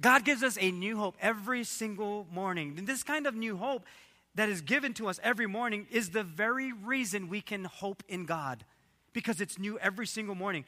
God 0.00 0.24
gives 0.24 0.42
us 0.42 0.56
a 0.60 0.70
new 0.70 0.96
hope 0.96 1.16
every 1.20 1.62
single 1.62 2.26
morning. 2.32 2.74
And 2.78 2.86
this 2.86 3.02
kind 3.02 3.26
of 3.26 3.34
new 3.34 3.56
hope 3.56 3.84
that 4.34 4.48
is 4.48 4.60
given 4.60 4.94
to 4.94 5.08
us 5.08 5.18
every 5.22 5.46
morning 5.46 5.86
is 5.90 6.10
the 6.10 6.22
very 6.22 6.72
reason 6.72 7.28
we 7.28 7.40
can 7.40 7.64
hope 7.64 8.02
in 8.08 8.26
God 8.26 8.64
because 9.12 9.40
it's 9.40 9.58
new 9.58 9.78
every 9.78 10.06
single 10.06 10.34
morning. 10.34 10.64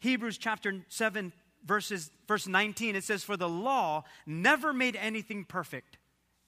Hebrews 0.00 0.38
chapter 0.38 0.84
7 0.88 1.32
verses 1.64 2.10
verse 2.26 2.48
19 2.48 2.96
it 2.96 3.04
says 3.04 3.22
for 3.22 3.36
the 3.36 3.48
law 3.48 4.02
never 4.26 4.72
made 4.72 4.96
anything 4.96 5.44
perfect. 5.44 5.98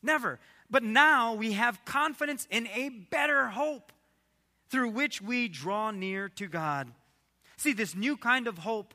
Never. 0.02 0.38
But 0.70 0.82
now 0.82 1.34
we 1.34 1.52
have 1.52 1.84
confidence 1.84 2.46
in 2.50 2.66
a 2.68 2.88
better 2.88 3.48
hope 3.48 3.92
through 4.68 4.90
which 4.90 5.22
we 5.22 5.48
draw 5.48 5.90
near 5.90 6.28
to 6.30 6.46
God. 6.46 6.90
See, 7.56 7.72
this 7.72 7.94
new 7.94 8.16
kind 8.16 8.46
of 8.46 8.58
hope 8.58 8.94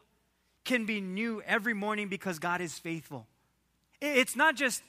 can 0.66 0.86
be 0.86 1.02
new 1.02 1.42
every 1.44 1.74
morning 1.74 2.10
because 2.10 2.38
God 2.38 2.62
is 2.62 2.78
faithful. 2.78 3.28
It's 4.02 4.36
not 4.36 4.56
just 4.56 4.84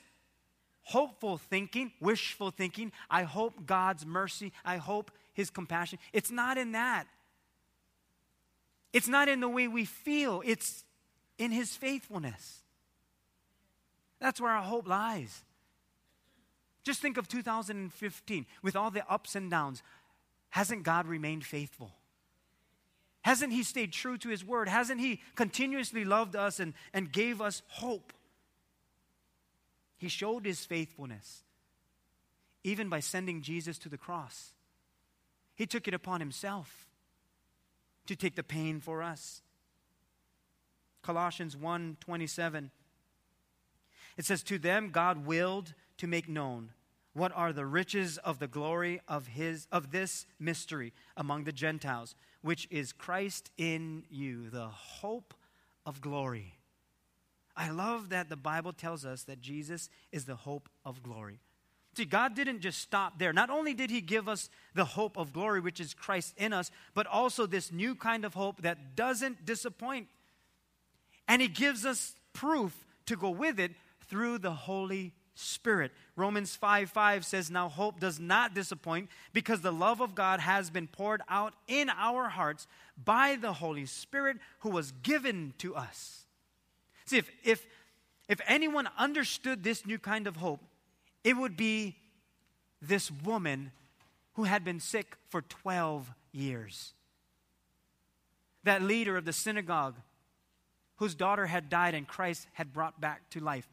hopeful 0.83 1.37
thinking, 1.37 1.91
wishful 1.99 2.51
thinking. 2.51 2.91
I 3.09 3.23
hope 3.23 3.65
God's 3.65 4.05
mercy, 4.05 4.51
I 4.65 4.77
hope 4.77 5.11
His 5.33 5.49
compassion. 5.49 5.99
It's 6.13 6.31
not 6.31 6.57
in 6.57 6.73
that. 6.73 7.07
It's 8.93 9.07
not 9.07 9.29
in 9.29 9.39
the 9.39 9.49
way 9.49 9.67
we 9.67 9.85
feel, 9.85 10.41
it's 10.45 10.83
in 11.37 11.51
His 11.51 11.75
faithfulness. 11.75 12.61
That's 14.19 14.39
where 14.39 14.51
our 14.51 14.61
hope 14.61 14.87
lies. 14.87 15.43
Just 16.83 17.01
think 17.01 17.17
of 17.17 17.27
2015 17.27 18.45
with 18.61 18.75
all 18.75 18.91
the 18.91 19.09
ups 19.11 19.35
and 19.35 19.49
downs. 19.49 19.81
Hasn't 20.49 20.83
God 20.83 21.07
remained 21.07 21.45
faithful? 21.45 21.91
Hasn't 23.21 23.53
He 23.53 23.63
stayed 23.63 23.93
true 23.93 24.17
to 24.19 24.29
His 24.29 24.43
word? 24.43 24.67
Hasn't 24.67 24.99
He 24.99 25.21
continuously 25.35 26.03
loved 26.05 26.35
us 26.35 26.59
and, 26.59 26.73
and 26.93 27.11
gave 27.11 27.41
us 27.41 27.61
hope? 27.67 28.13
He 30.01 30.09
showed 30.09 30.47
His 30.47 30.65
faithfulness 30.65 31.43
even 32.63 32.89
by 32.89 32.99
sending 32.99 33.43
Jesus 33.43 33.77
to 33.77 33.89
the 33.89 33.99
cross. 33.99 34.53
He 35.53 35.67
took 35.67 35.87
it 35.87 35.93
upon 35.93 36.19
Himself 36.19 36.87
to 38.07 38.15
take 38.15 38.35
the 38.35 38.41
pain 38.41 38.79
for 38.79 39.03
us. 39.03 39.43
Colossians 41.03 41.55
1 41.55 41.97
27. 41.99 42.71
It 44.17 44.25
says, 44.25 44.41
To 44.41 44.57
them 44.57 44.89
God 44.89 45.23
willed 45.23 45.75
to 45.97 46.07
make 46.07 46.27
known 46.27 46.71
what 47.13 47.31
are 47.35 47.53
the 47.53 47.65
riches 47.67 48.17
of 48.17 48.39
the 48.39 48.47
glory 48.47 49.01
of 49.07 49.27
his 49.27 49.67
of 49.71 49.91
this 49.91 50.25
mystery 50.39 50.93
among 51.15 51.43
the 51.43 51.51
Gentiles, 51.51 52.15
which 52.41 52.67
is 52.71 52.91
Christ 52.91 53.51
in 53.55 54.03
you, 54.09 54.49
the 54.49 54.67
hope 54.67 55.35
of 55.85 56.01
glory. 56.01 56.55
I 57.55 57.69
love 57.69 58.09
that 58.09 58.29
the 58.29 58.35
Bible 58.35 58.73
tells 58.73 59.05
us 59.05 59.23
that 59.23 59.41
Jesus 59.41 59.89
is 60.11 60.25
the 60.25 60.35
hope 60.35 60.69
of 60.85 61.03
glory. 61.03 61.39
See, 61.95 62.05
God 62.05 62.35
didn't 62.35 62.61
just 62.61 62.79
stop 62.79 63.19
there. 63.19 63.33
Not 63.33 63.49
only 63.49 63.73
did 63.73 63.89
He 63.89 63.99
give 63.99 64.29
us 64.29 64.49
the 64.73 64.85
hope 64.85 65.17
of 65.17 65.33
glory, 65.33 65.59
which 65.59 65.79
is 65.79 65.93
Christ 65.93 66.33
in 66.37 66.53
us, 66.53 66.71
but 66.93 67.05
also 67.05 67.45
this 67.45 67.71
new 67.71 67.95
kind 67.95 68.23
of 68.23 68.33
hope 68.33 68.61
that 68.61 68.95
doesn't 68.95 69.45
disappoint. 69.45 70.07
And 71.27 71.41
He 71.41 71.49
gives 71.49 71.85
us 71.85 72.15
proof 72.31 72.85
to 73.07 73.17
go 73.17 73.29
with 73.29 73.59
it 73.59 73.71
through 74.07 74.37
the 74.37 74.51
Holy 74.51 75.13
Spirit. 75.35 75.91
Romans 76.15 76.55
5 76.55 76.89
5 76.89 77.25
says, 77.25 77.51
Now 77.51 77.67
hope 77.67 77.99
does 77.99 78.19
not 78.19 78.53
disappoint 78.53 79.09
because 79.33 79.59
the 79.59 79.71
love 79.71 79.99
of 79.99 80.15
God 80.15 80.39
has 80.39 80.69
been 80.69 80.87
poured 80.87 81.21
out 81.27 81.53
in 81.67 81.89
our 81.89 82.29
hearts 82.29 82.67
by 83.03 83.35
the 83.35 83.53
Holy 83.53 83.85
Spirit 83.85 84.37
who 84.59 84.69
was 84.69 84.91
given 84.91 85.53
to 85.57 85.75
us. 85.75 86.20
See, 87.05 87.17
if, 87.17 87.29
if, 87.43 87.67
if 88.27 88.41
anyone 88.47 88.89
understood 88.97 89.63
this 89.63 89.85
new 89.85 89.99
kind 89.99 90.27
of 90.27 90.37
hope, 90.37 90.61
it 91.23 91.35
would 91.35 91.57
be 91.57 91.97
this 92.81 93.11
woman 93.11 93.71
who 94.33 94.43
had 94.43 94.63
been 94.63 94.79
sick 94.79 95.15
for 95.29 95.41
12 95.41 96.11
years. 96.31 96.93
That 98.63 98.81
leader 98.81 99.17
of 99.17 99.25
the 99.25 99.33
synagogue 99.33 99.95
whose 100.97 101.15
daughter 101.15 101.47
had 101.47 101.69
died 101.69 101.95
and 101.95 102.07
Christ 102.07 102.47
had 102.53 102.73
brought 102.73 103.01
back 103.01 103.29
to 103.31 103.39
life 103.39 103.67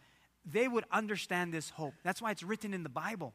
they 0.51 0.69
would 0.69 0.85
understand 0.91 1.53
this 1.53 1.71
hope. 1.71 1.95
That's 2.03 2.23
why 2.23 2.31
it's 2.31 2.43
written 2.43 2.73
in 2.73 2.83
the 2.83 2.89
Bible, 2.89 3.35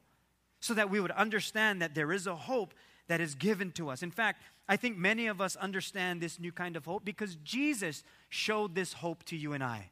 so 0.59 0.73
that 0.73 0.89
we 0.89 0.99
would 0.99 1.11
understand 1.11 1.81
that 1.81 1.95
there 1.95 2.11
is 2.11 2.27
a 2.27 2.35
hope 2.35 2.73
that 3.07 3.21
is 3.21 3.35
given 3.35 3.71
to 3.73 3.89
us. 3.89 4.01
In 4.01 4.11
fact, 4.11 4.41
I 4.67 4.77
think 4.77 4.97
many 4.97 5.27
of 5.27 5.41
us 5.41 5.55
understand 5.57 6.21
this 6.21 6.39
new 6.39 6.51
kind 6.51 6.75
of 6.75 6.85
hope 6.85 7.03
because 7.03 7.35
Jesus 7.43 8.03
showed 8.29 8.75
this 8.75 8.93
hope 8.93 9.23
to 9.25 9.35
you 9.35 9.53
and 9.53 9.63
I 9.63 9.89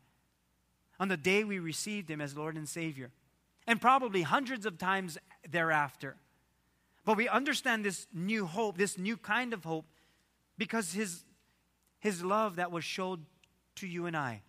on 1.01 1.07
the 1.07 1.17
day 1.17 1.43
we 1.43 1.57
received 1.57 2.11
Him 2.11 2.21
as 2.21 2.37
Lord 2.37 2.55
and 2.55 2.69
Savior, 2.69 3.09
and 3.65 3.81
probably 3.81 4.21
hundreds 4.21 4.67
of 4.67 4.77
times 4.77 5.17
thereafter. 5.49 6.15
But 7.05 7.17
we 7.17 7.27
understand 7.27 7.83
this 7.83 8.05
new 8.13 8.45
hope, 8.45 8.77
this 8.77 8.99
new 8.99 9.17
kind 9.17 9.51
of 9.51 9.63
hope, 9.63 9.85
because 10.59 10.93
His, 10.93 11.23
his 11.99 12.23
love 12.23 12.57
that 12.57 12.71
was 12.71 12.83
showed 12.83 13.25
to 13.77 13.87
you 13.87 14.05
and 14.05 14.15
I 14.15 14.43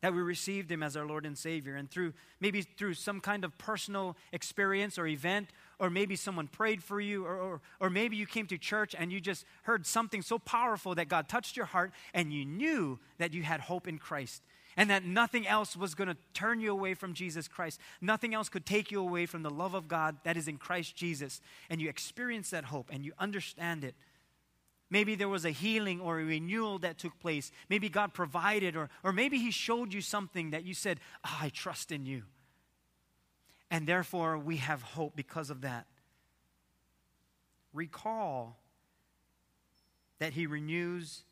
that 0.00 0.14
we 0.14 0.20
received 0.20 0.70
him 0.70 0.82
as 0.82 0.96
our 0.96 1.06
Lord 1.06 1.26
and 1.26 1.36
Savior. 1.36 1.76
And 1.76 1.90
through 1.90 2.14
maybe 2.40 2.62
through 2.62 2.94
some 2.94 3.20
kind 3.20 3.44
of 3.44 3.56
personal 3.58 4.16
experience 4.32 4.98
or 4.98 5.06
event, 5.06 5.48
or 5.78 5.90
maybe 5.90 6.16
someone 6.16 6.46
prayed 6.46 6.82
for 6.82 7.00
you, 7.00 7.24
or, 7.24 7.36
or, 7.36 7.60
or, 7.80 7.90
maybe 7.90 8.16
you 8.16 8.26
came 8.26 8.46
to 8.46 8.58
church 8.58 8.94
and 8.98 9.12
you 9.12 9.20
just 9.20 9.44
heard 9.62 9.86
something 9.86 10.22
so 10.22 10.38
powerful 10.38 10.94
that 10.94 11.08
God 11.08 11.28
touched 11.28 11.56
your 11.56 11.66
heart 11.66 11.92
and 12.14 12.32
you 12.32 12.44
knew 12.44 12.98
that 13.18 13.32
you 13.32 13.42
had 13.42 13.60
hope 13.60 13.86
in 13.86 13.98
Christ. 13.98 14.42
And 14.76 14.88
that 14.88 15.04
nothing 15.04 15.46
else 15.46 15.76
was 15.76 15.94
going 15.94 16.08
to 16.08 16.16
turn 16.32 16.60
you 16.60 16.70
away 16.70 16.94
from 16.94 17.12
Jesus 17.12 17.48
Christ. 17.48 17.80
Nothing 18.00 18.34
else 18.34 18.48
could 18.48 18.64
take 18.64 18.90
you 18.90 19.00
away 19.00 19.26
from 19.26 19.42
the 19.42 19.50
love 19.50 19.74
of 19.74 19.88
God 19.88 20.16
that 20.24 20.36
is 20.36 20.48
in 20.48 20.58
Christ 20.58 20.94
Jesus. 20.94 21.40
And 21.68 21.80
you 21.80 21.88
experience 21.88 22.50
that 22.50 22.64
hope 22.64 22.88
and 22.90 23.04
you 23.04 23.12
understand 23.18 23.84
it. 23.84 23.94
Maybe 24.90 25.14
there 25.14 25.28
was 25.28 25.44
a 25.44 25.50
healing 25.50 26.00
or 26.00 26.18
a 26.18 26.24
renewal 26.24 26.80
that 26.80 26.98
took 26.98 27.18
place. 27.20 27.52
Maybe 27.68 27.88
God 27.88 28.12
provided, 28.12 28.76
or, 28.76 28.90
or 29.04 29.12
maybe 29.12 29.38
He 29.38 29.52
showed 29.52 29.94
you 29.94 30.00
something 30.00 30.50
that 30.50 30.64
you 30.64 30.74
said, 30.74 30.98
oh, 31.24 31.38
I 31.40 31.48
trust 31.50 31.92
in 31.92 32.06
you. 32.06 32.24
And 33.70 33.86
therefore, 33.86 34.36
we 34.36 34.56
have 34.56 34.82
hope 34.82 35.14
because 35.14 35.48
of 35.48 35.60
that. 35.60 35.86
Recall 37.72 38.58
that 40.18 40.32
He 40.32 40.46
renews 40.46 41.22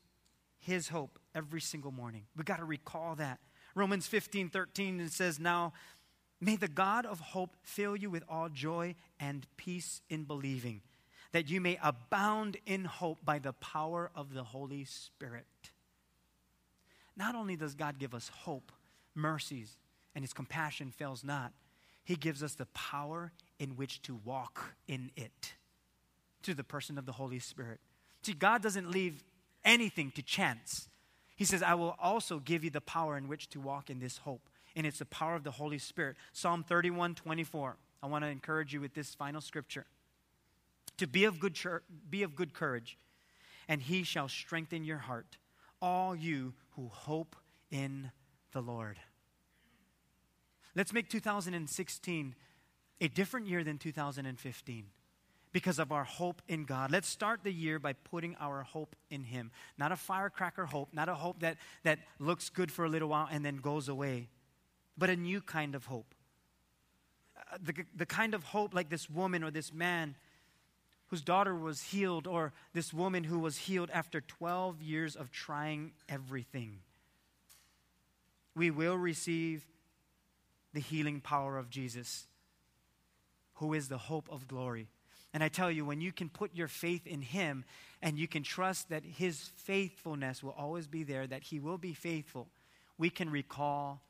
His 0.59 0.87
hope 0.87 1.19
every 1.35 1.59
single 1.59 1.91
morning. 1.91 2.23
We've 2.37 2.45
got 2.45 2.59
to 2.59 2.65
recall 2.65 3.15
that. 3.15 3.39
Romans 3.75 4.07
15 4.07 4.49
13, 4.49 5.01
it 5.01 5.11
says, 5.11 5.37
Now 5.37 5.73
may 6.39 6.55
the 6.55 6.69
God 6.69 7.05
of 7.05 7.19
hope 7.19 7.57
fill 7.61 7.97
you 7.97 8.09
with 8.09 8.23
all 8.29 8.47
joy 8.47 8.95
and 9.19 9.45
peace 9.57 10.01
in 10.09 10.23
believing 10.23 10.81
that 11.31 11.49
you 11.49 11.61
may 11.61 11.77
abound 11.83 12.57
in 12.65 12.85
hope 12.85 13.19
by 13.23 13.39
the 13.39 13.53
power 13.53 14.09
of 14.15 14.33
the 14.33 14.43
Holy 14.43 14.85
Spirit. 14.85 15.45
Not 17.15 17.35
only 17.35 17.55
does 17.55 17.75
God 17.75 17.99
give 17.99 18.13
us 18.13 18.29
hope, 18.29 18.71
mercies, 19.13 19.77
and 20.15 20.23
his 20.23 20.33
compassion 20.33 20.91
fails 20.91 21.23
not, 21.23 21.51
he 22.03 22.15
gives 22.15 22.41
us 22.41 22.55
the 22.55 22.65
power 22.67 23.31
in 23.59 23.71
which 23.71 24.01
to 24.03 24.19
walk 24.25 24.75
in 24.87 25.11
it 25.15 25.53
to 26.41 26.53
the 26.53 26.63
person 26.63 26.97
of 26.97 27.05
the 27.05 27.11
Holy 27.11 27.39
Spirit. 27.39 27.79
See, 28.23 28.33
God 28.33 28.63
doesn't 28.63 28.89
leave 28.89 29.23
anything 29.63 30.11
to 30.11 30.21
chance. 30.21 30.89
He 31.35 31.45
says, 31.45 31.61
I 31.61 31.75
will 31.75 31.95
also 31.99 32.39
give 32.39 32.63
you 32.63 32.69
the 32.69 32.81
power 32.81 33.17
in 33.17 33.27
which 33.27 33.49
to 33.49 33.59
walk 33.59 33.89
in 33.89 33.99
this 33.99 34.17
hope. 34.19 34.41
And 34.75 34.87
it's 34.87 34.99
the 34.99 35.05
power 35.05 35.35
of 35.35 35.43
the 35.43 35.51
Holy 35.51 35.77
Spirit. 35.77 36.15
Psalm 36.31 36.63
31 36.63 37.15
24. 37.15 37.75
I 38.01 38.07
want 38.07 38.23
to 38.23 38.29
encourage 38.29 38.73
you 38.73 38.81
with 38.81 38.93
this 38.93 39.13
final 39.13 39.41
scripture 39.41 39.85
to 40.99 41.07
be 41.07 41.25
of 41.25 41.39
good, 41.39 41.57
be 42.09 42.23
of 42.23 42.35
good 42.35 42.53
courage, 42.53 42.97
and 43.67 43.81
he 43.81 44.03
shall 44.03 44.27
strengthen 44.27 44.83
your 44.83 44.97
heart, 44.97 45.37
all 45.81 46.15
you 46.15 46.53
who 46.71 46.87
hope 46.87 47.35
in 47.71 48.11
the 48.51 48.61
Lord. 48.61 48.97
Let's 50.75 50.93
make 50.93 51.09
2016 51.09 52.35
a 53.01 53.07
different 53.07 53.47
year 53.47 53.63
than 53.63 53.77
2015 53.77 54.85
because 55.51 55.79
of 55.79 55.91
our 55.91 56.03
hope 56.03 56.41
in 56.47 56.65
God. 56.65 56.91
Let's 56.91 57.07
start 57.07 57.43
the 57.43 57.51
year 57.51 57.79
by 57.79 57.93
putting 57.93 58.35
our 58.39 58.63
hope 58.63 58.95
in 59.09 59.23
Him. 59.23 59.51
Not 59.77 59.91
a 59.91 59.95
firecracker 59.95 60.65
hope, 60.65 60.89
not 60.93 61.09
a 61.09 61.15
hope 61.15 61.39
that, 61.39 61.57
that 61.83 61.99
looks 62.19 62.49
good 62.49 62.71
for 62.71 62.85
a 62.85 62.89
little 62.89 63.09
while 63.09 63.27
and 63.31 63.43
then 63.43 63.57
goes 63.57 63.89
away, 63.89 64.29
but 64.97 65.09
a 65.09 65.15
new 65.15 65.41
kind 65.41 65.75
of 65.75 65.85
hope. 65.85 66.13
Uh, 67.37 67.57
the, 67.63 67.73
the 67.95 68.05
kind 68.05 68.33
of 68.33 68.43
hope 68.43 68.73
like 68.73 68.89
this 68.89 69.09
woman 69.09 69.43
or 69.43 69.49
this 69.49 69.73
man 69.73 70.15
whose 71.09 71.21
daughter 71.21 71.55
was 71.55 71.81
healed, 71.81 72.27
or 72.27 72.53
this 72.73 72.93
woman 72.93 73.23
who 73.23 73.39
was 73.39 73.57
healed 73.57 73.89
after 73.91 74.21
12 74.21 74.81
years 74.81 75.15
of 75.15 75.31
trying 75.31 75.91
everything. 76.07 76.79
We 78.55 78.71
will 78.71 78.95
receive 78.95 79.65
the 80.73 80.79
healing 80.79 81.19
power 81.19 81.57
of 81.57 81.69
Jesus, 81.69 82.27
who 83.55 83.73
is 83.73 83.87
the 83.87 83.97
hope 83.97 84.29
of 84.31 84.47
glory. 84.47 84.87
And 85.33 85.43
I 85.43 85.47
tell 85.47 85.71
you, 85.71 85.85
when 85.85 86.01
you 86.01 86.11
can 86.11 86.29
put 86.29 86.55
your 86.55 86.67
faith 86.67 87.05
in 87.07 87.21
Him 87.21 87.65
and 88.01 88.17
you 88.17 88.27
can 88.27 88.43
trust 88.43 88.89
that 88.89 89.03
His 89.03 89.51
faithfulness 89.55 90.43
will 90.43 90.55
always 90.57 90.87
be 90.87 91.03
there, 91.03 91.25
that 91.25 91.43
He 91.43 91.59
will 91.59 91.77
be 91.77 91.93
faithful, 91.93 92.47
we 92.97 93.09
can 93.09 93.29
recall 93.29 94.01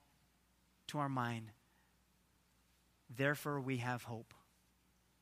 to 0.87 0.99
our 0.99 1.09
mind, 1.09 1.51
therefore 3.15 3.61
we 3.61 3.77
have 3.77 4.03
hope. 4.03 4.33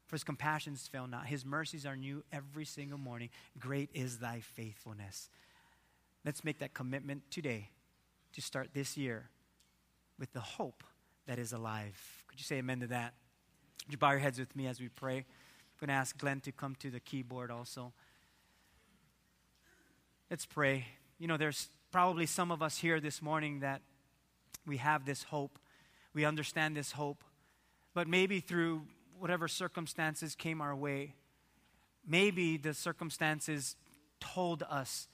For 0.07 0.15
his 0.15 0.23
compassions 0.23 0.87
fail 0.87 1.07
not. 1.07 1.27
His 1.27 1.45
mercies 1.45 1.85
are 1.85 1.95
new 1.95 2.23
every 2.31 2.65
single 2.65 2.97
morning. 2.97 3.29
Great 3.59 3.89
is 3.93 4.19
thy 4.19 4.39
faithfulness. 4.39 5.29
Let's 6.25 6.43
make 6.43 6.59
that 6.59 6.73
commitment 6.73 7.23
today 7.29 7.69
to 8.33 8.41
start 8.41 8.69
this 8.73 8.97
year 8.97 9.29
with 10.17 10.31
the 10.33 10.39
hope 10.39 10.83
that 11.27 11.39
is 11.39 11.53
alive. 11.53 12.23
Could 12.27 12.39
you 12.39 12.45
say 12.45 12.57
amen 12.57 12.79
to 12.79 12.87
that? 12.87 13.13
Would 13.85 13.93
you 13.93 13.97
bow 13.97 14.11
your 14.11 14.19
heads 14.19 14.39
with 14.39 14.55
me 14.55 14.67
as 14.67 14.79
we 14.79 14.89
pray? 14.89 15.17
I'm 15.17 15.25
going 15.79 15.89
to 15.89 15.93
ask 15.93 16.17
Glenn 16.17 16.39
to 16.41 16.51
come 16.51 16.75
to 16.75 16.89
the 16.89 16.99
keyboard 16.99 17.51
also. 17.51 17.93
Let's 20.29 20.45
pray. 20.45 20.87
You 21.19 21.27
know, 21.27 21.37
there's 21.37 21.69
probably 21.91 22.25
some 22.25 22.51
of 22.51 22.61
us 22.61 22.77
here 22.77 22.99
this 22.99 23.21
morning 23.21 23.59
that 23.59 23.81
we 24.65 24.77
have 24.77 25.05
this 25.05 25.23
hope 25.23 25.59
we 26.17 26.25
understand 26.25 26.75
this 26.75 26.93
hope. 26.93 27.23
But 27.93 28.07
maybe 28.07 28.39
through 28.39 28.87
whatever 29.19 29.47
circumstances 29.47 30.35
came 30.35 30.61
our 30.61 30.75
way, 30.75 31.15
maybe 32.07 32.57
the 32.57 32.73
circumstances 32.73 33.75
told 34.19 34.63
us 34.63 35.07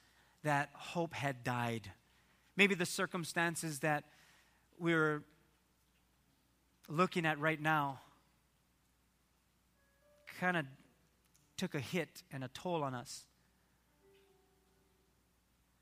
that 0.44 0.70
hope 0.74 1.14
had 1.14 1.44
died. 1.44 1.92
Maybe 2.56 2.76
the 2.76 2.86
circumstances 2.86 3.80
that 3.80 4.04
we're 4.78 5.24
looking 6.88 7.26
at 7.26 7.40
right 7.40 7.62
now 7.62 8.00
kind 10.40 10.58
of 10.58 10.66
took 11.58 11.76
a 11.76 11.80
hit 11.80 12.24
and 12.32 12.44
a 12.44 12.50
toll 12.50 12.84
on 12.84 12.94
us. 12.94 13.26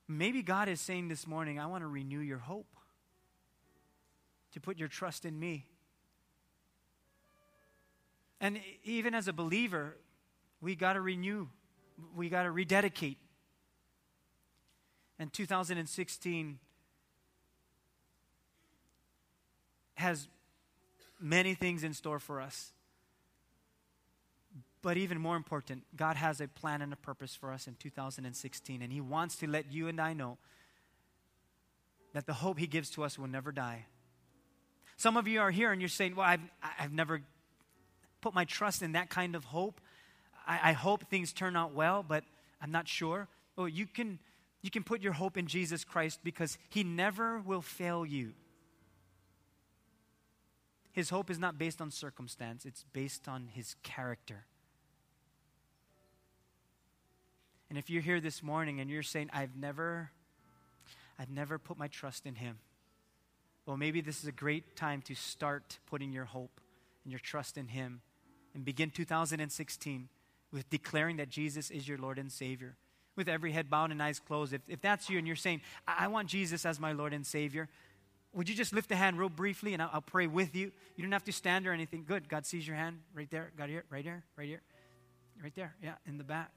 Maybe 0.08 0.44
God 0.44 0.68
is 0.68 0.82
saying 0.82 1.08
this 1.08 1.26
morning, 1.26 1.58
I 1.58 1.68
want 1.68 1.84
to 1.84 1.88
renew 1.88 2.20
your 2.20 2.38
hope, 2.38 2.68
to 4.52 4.60
put 4.60 4.78
your 4.78 4.90
trust 4.90 5.26
in 5.26 5.40
me. 5.40 5.66
And 8.42 8.60
even 8.84 9.14
as 9.14 9.28
a 9.28 9.34
believer, 9.34 9.96
we 10.60 10.76
got 10.76 10.94
to 10.94 11.02
renew, 11.02 11.48
we 12.16 12.28
got 12.28 12.44
to 12.44 12.52
rededicate. 12.52 13.20
And 15.20 15.32
2016 15.32 16.58
has 19.94 20.28
many 21.20 21.54
things 21.54 21.84
in 21.84 21.94
store 21.94 22.18
for 22.18 22.42
us. 22.42 22.72
But 24.82 24.98
even 24.98 25.20
more 25.20 25.36
important, 25.36 25.84
God 25.96 26.16
has 26.16 26.42
a 26.42 26.48
plan 26.48 26.82
and 26.82 26.92
a 26.92 26.96
purpose 26.96 27.36
for 27.36 27.54
us 27.54 27.68
in 27.68 27.76
2016, 27.76 28.82
and 28.82 28.92
He 28.92 29.00
wants 29.00 29.36
to 29.36 29.48
let 29.48 29.72
you 29.72 29.88
and 29.88 30.02
I 30.02 30.14
know 30.14 30.40
that 32.14 32.26
the 32.26 32.34
hope 32.34 32.58
He 32.58 32.66
gives 32.66 32.90
to 32.92 33.04
us 33.04 33.20
will 33.20 33.28
never 33.28 33.52
die. 33.52 33.86
Some 34.98 35.18
of 35.18 35.28
you 35.28 35.40
are 35.42 35.52
here 35.52 35.72
and 35.72 35.80
you're 35.80 35.90
saying, 35.90 36.16
Well, 36.16 36.26
I've, 36.26 36.42
I've 36.80 36.92
never 36.92 37.22
put 38.22 38.34
my 38.34 38.46
trust 38.46 38.82
in 38.82 38.94
that 38.94 39.10
kind 39.10 39.36
of 39.36 39.46
hope. 39.46 39.82
I, 40.48 40.70
I 40.70 40.72
hope 40.74 41.10
things 41.10 41.34
turn 41.34 41.56
out 41.56 41.74
well, 41.74 42.04
but 42.08 42.24
I'm 42.62 42.72
not 42.72 42.88
sure. 42.88 43.28
Well, 43.56 43.68
you 43.68 43.88
can, 43.88 44.20
you 44.62 44.70
can 44.70 44.84
put 44.84 45.02
your 45.02 45.14
hope 45.14 45.38
in 45.38 45.48
Jesus 45.48 45.84
Christ 45.84 46.20
because 46.24 46.58
He 46.70 46.84
never 46.84 47.40
will 47.40 47.62
fail 47.62 48.06
you. 48.06 48.34
His 50.94 51.10
hope 51.10 51.30
is 51.30 51.40
not 51.40 51.58
based 51.58 51.82
on 51.82 51.90
circumstance, 51.90 52.66
it's 52.66 52.86
based 52.94 53.28
on 53.28 53.50
His 53.54 53.76
character. 53.84 54.46
And 57.72 57.78
if 57.78 57.90
you're 57.90 58.02
here 58.02 58.20
this 58.20 58.44
morning 58.44 58.82
and 58.82 58.90
you're 58.90 59.02
saying, 59.02 59.30
I've 59.32 59.56
never, 59.56 60.12
I've 61.18 61.30
never 61.30 61.58
put 61.58 61.78
my 61.78 61.88
trust 61.88 62.26
in 62.26 62.36
him, 62.36 62.60
well, 63.66 63.78
maybe 63.78 64.02
this 64.02 64.20
is 64.20 64.28
a 64.28 64.34
great 64.34 64.76
time 64.76 65.02
to 65.04 65.16
start 65.16 65.80
putting 65.90 66.12
your 66.12 66.26
hope 66.26 66.60
and 67.06 67.14
your 67.14 67.20
trust 67.22 67.58
in 67.58 67.70
him 67.70 68.02
and 68.54 68.66
begin 68.66 68.90
2016 68.90 70.10
with 70.52 70.70
declaring 70.70 71.18
that 71.18 71.30
Jesus 71.30 71.72
is 71.72 71.88
your 71.88 71.98
Lord 71.98 72.18
and 72.18 72.32
Savior. 72.32 72.76
With 73.16 73.28
every 73.28 73.52
head 73.52 73.70
bowed 73.70 73.92
and 73.92 74.02
eyes 74.02 74.20
closed. 74.20 74.54
If, 74.54 74.62
if 74.68 74.82
that's 74.82 75.10
you 75.10 75.18
and 75.18 75.28
you're 75.28 75.36
saying, 75.36 75.62
I, 75.88 76.06
I 76.06 76.08
want 76.08 76.30
Jesus 76.30 76.66
as 76.66 76.80
my 76.80 76.94
Lord 76.94 77.14
and 77.14 77.26
Savior, 77.26 77.68
would 78.34 78.48
you 78.48 78.56
just 78.56 78.74
lift 78.74 78.92
a 78.92 78.96
hand 78.96 79.20
real 79.20 79.30
briefly 79.30 79.74
and 79.74 79.82
I'll, 79.82 79.90
I'll, 79.94 80.02
pray 80.02 80.28
with 80.28 80.56
you? 80.56 80.72
You 80.96 81.04
don't 81.04 81.12
have 81.12 81.26
to 81.26 81.34
stand 81.34 81.68
or 81.68 81.74
anything. 81.74 82.06
Good. 82.08 82.30
God 82.30 82.46
sees 82.46 82.66
your 82.66 82.78
hand 82.78 83.00
right 83.14 83.30
there. 83.30 83.52
God 83.58 83.70
here, 83.70 83.84
right 83.90 84.04
here, 84.04 84.24
right 84.38 84.48
here, 84.48 84.62
right 85.44 85.54
there. 85.56 85.76
Yeah, 85.84 85.96
in 86.08 86.18
the 86.18 86.24
back. 86.24 86.52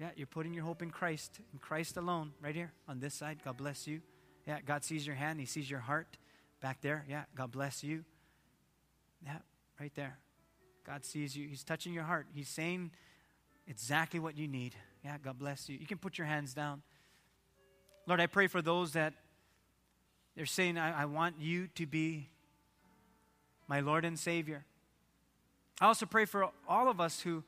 Yeah, 0.00 0.10
you're 0.16 0.26
putting 0.26 0.54
your 0.54 0.64
hope 0.64 0.82
in 0.82 0.90
Christ, 0.90 1.40
in 1.52 1.58
Christ 1.58 1.96
alone, 1.96 2.32
right 2.42 2.54
here 2.54 2.72
on 2.88 3.00
this 3.00 3.14
side. 3.14 3.38
God 3.44 3.56
bless 3.56 3.86
you. 3.86 4.00
Yeah, 4.46 4.58
God 4.64 4.84
sees 4.84 5.06
your 5.06 5.16
hand, 5.16 5.40
He 5.40 5.46
sees 5.46 5.70
your 5.70 5.80
heart 5.80 6.18
back 6.60 6.80
there. 6.80 7.04
Yeah, 7.08 7.24
God 7.34 7.52
bless 7.52 7.82
you. 7.82 8.04
Yeah, 9.24 9.38
right 9.80 9.94
there. 9.94 10.18
God 10.86 11.04
sees 11.04 11.36
you. 11.36 11.48
He's 11.48 11.64
touching 11.64 11.94
your 11.94 12.04
heart. 12.04 12.26
He's 12.34 12.48
saying 12.48 12.90
exactly 13.66 14.20
what 14.20 14.36
you 14.36 14.46
need. 14.46 14.74
Yeah, 15.04 15.16
God 15.22 15.38
bless 15.38 15.68
you. 15.68 15.78
You 15.78 15.86
can 15.86 15.98
put 15.98 16.18
your 16.18 16.26
hands 16.26 16.54
down. 16.54 16.82
Lord, 18.06 18.20
I 18.20 18.26
pray 18.26 18.46
for 18.46 18.60
those 18.60 18.92
that 18.92 19.14
they're 20.36 20.46
saying, 20.46 20.78
I, 20.78 21.02
I 21.02 21.04
want 21.06 21.36
you 21.40 21.68
to 21.76 21.86
be 21.86 22.28
my 23.66 23.80
Lord 23.80 24.04
and 24.04 24.18
Savior. 24.18 24.64
I 25.80 25.86
also 25.86 26.06
pray 26.06 26.24
for 26.24 26.48
all 26.68 26.88
of 26.88 27.00
us 27.00 27.20
who 27.20 27.44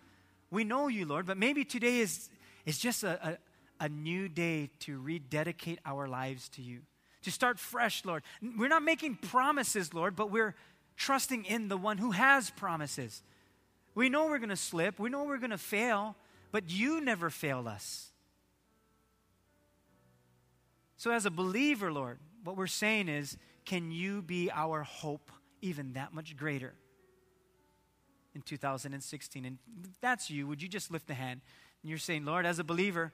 we 0.50 0.64
know 0.64 0.88
you, 0.88 1.04
Lord, 1.04 1.26
but 1.26 1.36
maybe 1.36 1.64
today 1.64 1.98
is 1.98 2.30
it's 2.64 2.78
just 2.78 3.04
a, 3.04 3.38
a, 3.80 3.84
a 3.84 3.88
new 3.88 4.28
day 4.28 4.70
to 4.80 4.98
rededicate 4.98 5.78
our 5.84 6.08
lives 6.08 6.48
to 6.50 6.62
you, 6.62 6.80
to 7.22 7.30
start 7.30 7.58
fresh, 7.58 8.04
Lord. 8.04 8.22
We're 8.56 8.68
not 8.68 8.82
making 8.82 9.16
promises, 9.16 9.92
Lord, 9.92 10.16
but 10.16 10.30
we're 10.30 10.54
trusting 10.96 11.44
in 11.44 11.68
the 11.68 11.76
one 11.76 11.98
who 11.98 12.12
has 12.12 12.50
promises. 12.50 13.22
We 13.94 14.08
know 14.08 14.26
we're 14.26 14.38
going 14.38 14.50
to 14.50 14.56
slip, 14.56 14.98
we 14.98 15.10
know 15.10 15.24
we're 15.24 15.38
going 15.38 15.50
to 15.50 15.58
fail, 15.58 16.16
but 16.52 16.70
you 16.70 17.00
never 17.00 17.30
fail 17.30 17.66
us. 17.68 18.10
So, 20.96 21.10
as 21.10 21.26
a 21.26 21.30
believer, 21.30 21.92
Lord, 21.92 22.18
what 22.42 22.56
we're 22.56 22.66
saying 22.66 23.08
is, 23.08 23.36
can 23.64 23.90
you 23.90 24.22
be 24.22 24.50
our 24.50 24.82
hope 24.82 25.30
even 25.60 25.92
that 25.94 26.14
much 26.14 26.36
greater 26.36 26.72
in 28.34 28.42
2016? 28.42 29.44
And 29.44 29.58
that's 30.00 30.30
you. 30.30 30.46
Would 30.46 30.62
you 30.62 30.68
just 30.68 30.90
lift 30.90 31.10
a 31.10 31.14
hand? 31.14 31.40
and 31.86 31.90
you're 31.90 32.00
saying, 32.00 32.24
Lord, 32.24 32.46
as 32.46 32.58
a 32.58 32.64
believer, 32.64 33.12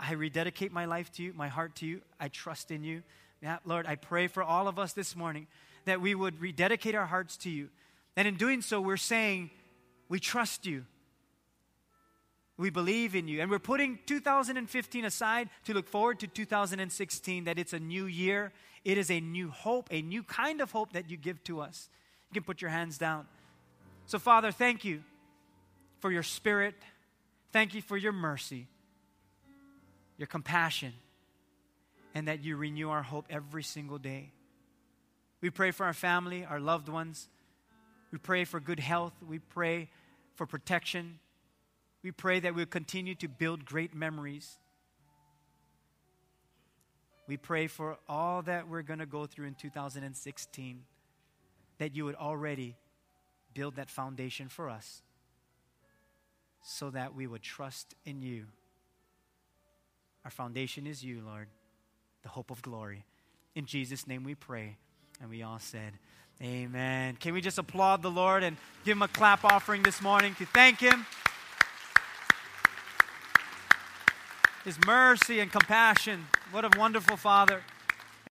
I 0.00 0.14
rededicate 0.14 0.72
my 0.72 0.86
life 0.86 1.12
to 1.12 1.22
you, 1.22 1.34
my 1.34 1.48
heart 1.48 1.74
to 1.76 1.86
you. 1.86 2.00
I 2.18 2.28
trust 2.28 2.70
in 2.70 2.82
you. 2.82 3.02
Yeah, 3.42 3.58
Lord, 3.66 3.86
I 3.86 3.96
pray 3.96 4.28
for 4.28 4.42
all 4.42 4.66
of 4.66 4.78
us 4.78 4.94
this 4.94 5.14
morning 5.14 5.46
that 5.84 6.00
we 6.00 6.14
would 6.14 6.40
rededicate 6.40 6.94
our 6.94 7.06
hearts 7.06 7.36
to 7.38 7.50
you. 7.50 7.68
And 8.16 8.28
in 8.28 8.36
doing 8.36 8.62
so, 8.62 8.80
we're 8.80 8.96
saying, 8.96 9.50
we 10.08 10.20
trust 10.20 10.66
you. 10.66 10.84
We 12.56 12.70
believe 12.70 13.16
in 13.16 13.26
you. 13.26 13.40
And 13.40 13.50
we're 13.50 13.58
putting 13.58 13.98
2015 14.06 15.04
aside 15.04 15.48
to 15.64 15.74
look 15.74 15.88
forward 15.88 16.20
to 16.20 16.26
2016, 16.26 17.44
that 17.44 17.58
it's 17.58 17.72
a 17.72 17.80
new 17.80 18.06
year. 18.06 18.52
It 18.84 18.98
is 18.98 19.10
a 19.10 19.20
new 19.20 19.50
hope, 19.50 19.88
a 19.90 20.02
new 20.02 20.22
kind 20.22 20.60
of 20.60 20.70
hope 20.70 20.92
that 20.92 21.10
you 21.10 21.16
give 21.16 21.42
to 21.44 21.60
us. 21.60 21.88
You 22.30 22.34
can 22.34 22.44
put 22.44 22.62
your 22.62 22.70
hands 22.70 22.98
down. 22.98 23.26
So, 24.06 24.18
Father, 24.18 24.52
thank 24.52 24.84
you 24.84 25.02
for 26.00 26.12
your 26.12 26.22
spirit. 26.22 26.74
Thank 27.50 27.74
you 27.74 27.80
for 27.80 27.96
your 27.96 28.12
mercy, 28.12 28.66
your 30.18 30.26
compassion, 30.26 30.92
and 32.14 32.28
that 32.28 32.44
you 32.44 32.56
renew 32.56 32.90
our 32.90 33.02
hope 33.02 33.26
every 33.30 33.62
single 33.62 33.98
day. 33.98 34.33
We 35.44 35.50
pray 35.50 35.72
for 35.72 35.84
our 35.84 35.92
family, 35.92 36.46
our 36.46 36.58
loved 36.58 36.88
ones. 36.88 37.28
We 38.10 38.16
pray 38.16 38.44
for 38.44 38.60
good 38.60 38.80
health. 38.80 39.12
We 39.28 39.40
pray 39.40 39.90
for 40.36 40.46
protection. 40.46 41.18
We 42.02 42.12
pray 42.12 42.40
that 42.40 42.54
we'll 42.54 42.64
continue 42.64 43.14
to 43.16 43.28
build 43.28 43.66
great 43.66 43.94
memories. 43.94 44.56
We 47.28 47.36
pray 47.36 47.66
for 47.66 47.98
all 48.08 48.40
that 48.40 48.70
we're 48.70 48.80
going 48.80 49.00
to 49.00 49.06
go 49.06 49.26
through 49.26 49.48
in 49.48 49.54
2016, 49.54 50.80
that 51.76 51.94
you 51.94 52.06
would 52.06 52.14
already 52.14 52.78
build 53.52 53.76
that 53.76 53.90
foundation 53.90 54.48
for 54.48 54.70
us 54.70 55.02
so 56.62 56.88
that 56.88 57.14
we 57.14 57.26
would 57.26 57.42
trust 57.42 57.94
in 58.06 58.22
you. 58.22 58.46
Our 60.24 60.30
foundation 60.30 60.86
is 60.86 61.04
you, 61.04 61.20
Lord, 61.22 61.48
the 62.22 62.30
hope 62.30 62.50
of 62.50 62.62
glory. 62.62 63.04
In 63.54 63.66
Jesus' 63.66 64.06
name 64.06 64.24
we 64.24 64.34
pray. 64.34 64.78
And 65.24 65.30
we 65.30 65.42
all 65.42 65.58
said, 65.58 65.94
Amen. 66.42 67.16
Can 67.18 67.32
we 67.32 67.40
just 67.40 67.56
applaud 67.56 68.02
the 68.02 68.10
Lord 68.10 68.42
and 68.42 68.58
give 68.84 68.94
him 68.94 69.00
a 69.00 69.08
clap 69.08 69.42
offering 69.42 69.82
this 69.82 70.02
morning 70.02 70.34
to 70.34 70.44
thank 70.44 70.80
him? 70.80 71.06
His 74.66 74.76
mercy 74.84 75.40
and 75.40 75.50
compassion. 75.50 76.26
What 76.50 76.66
a 76.66 76.78
wonderful 76.78 77.16
Father. 77.16 77.62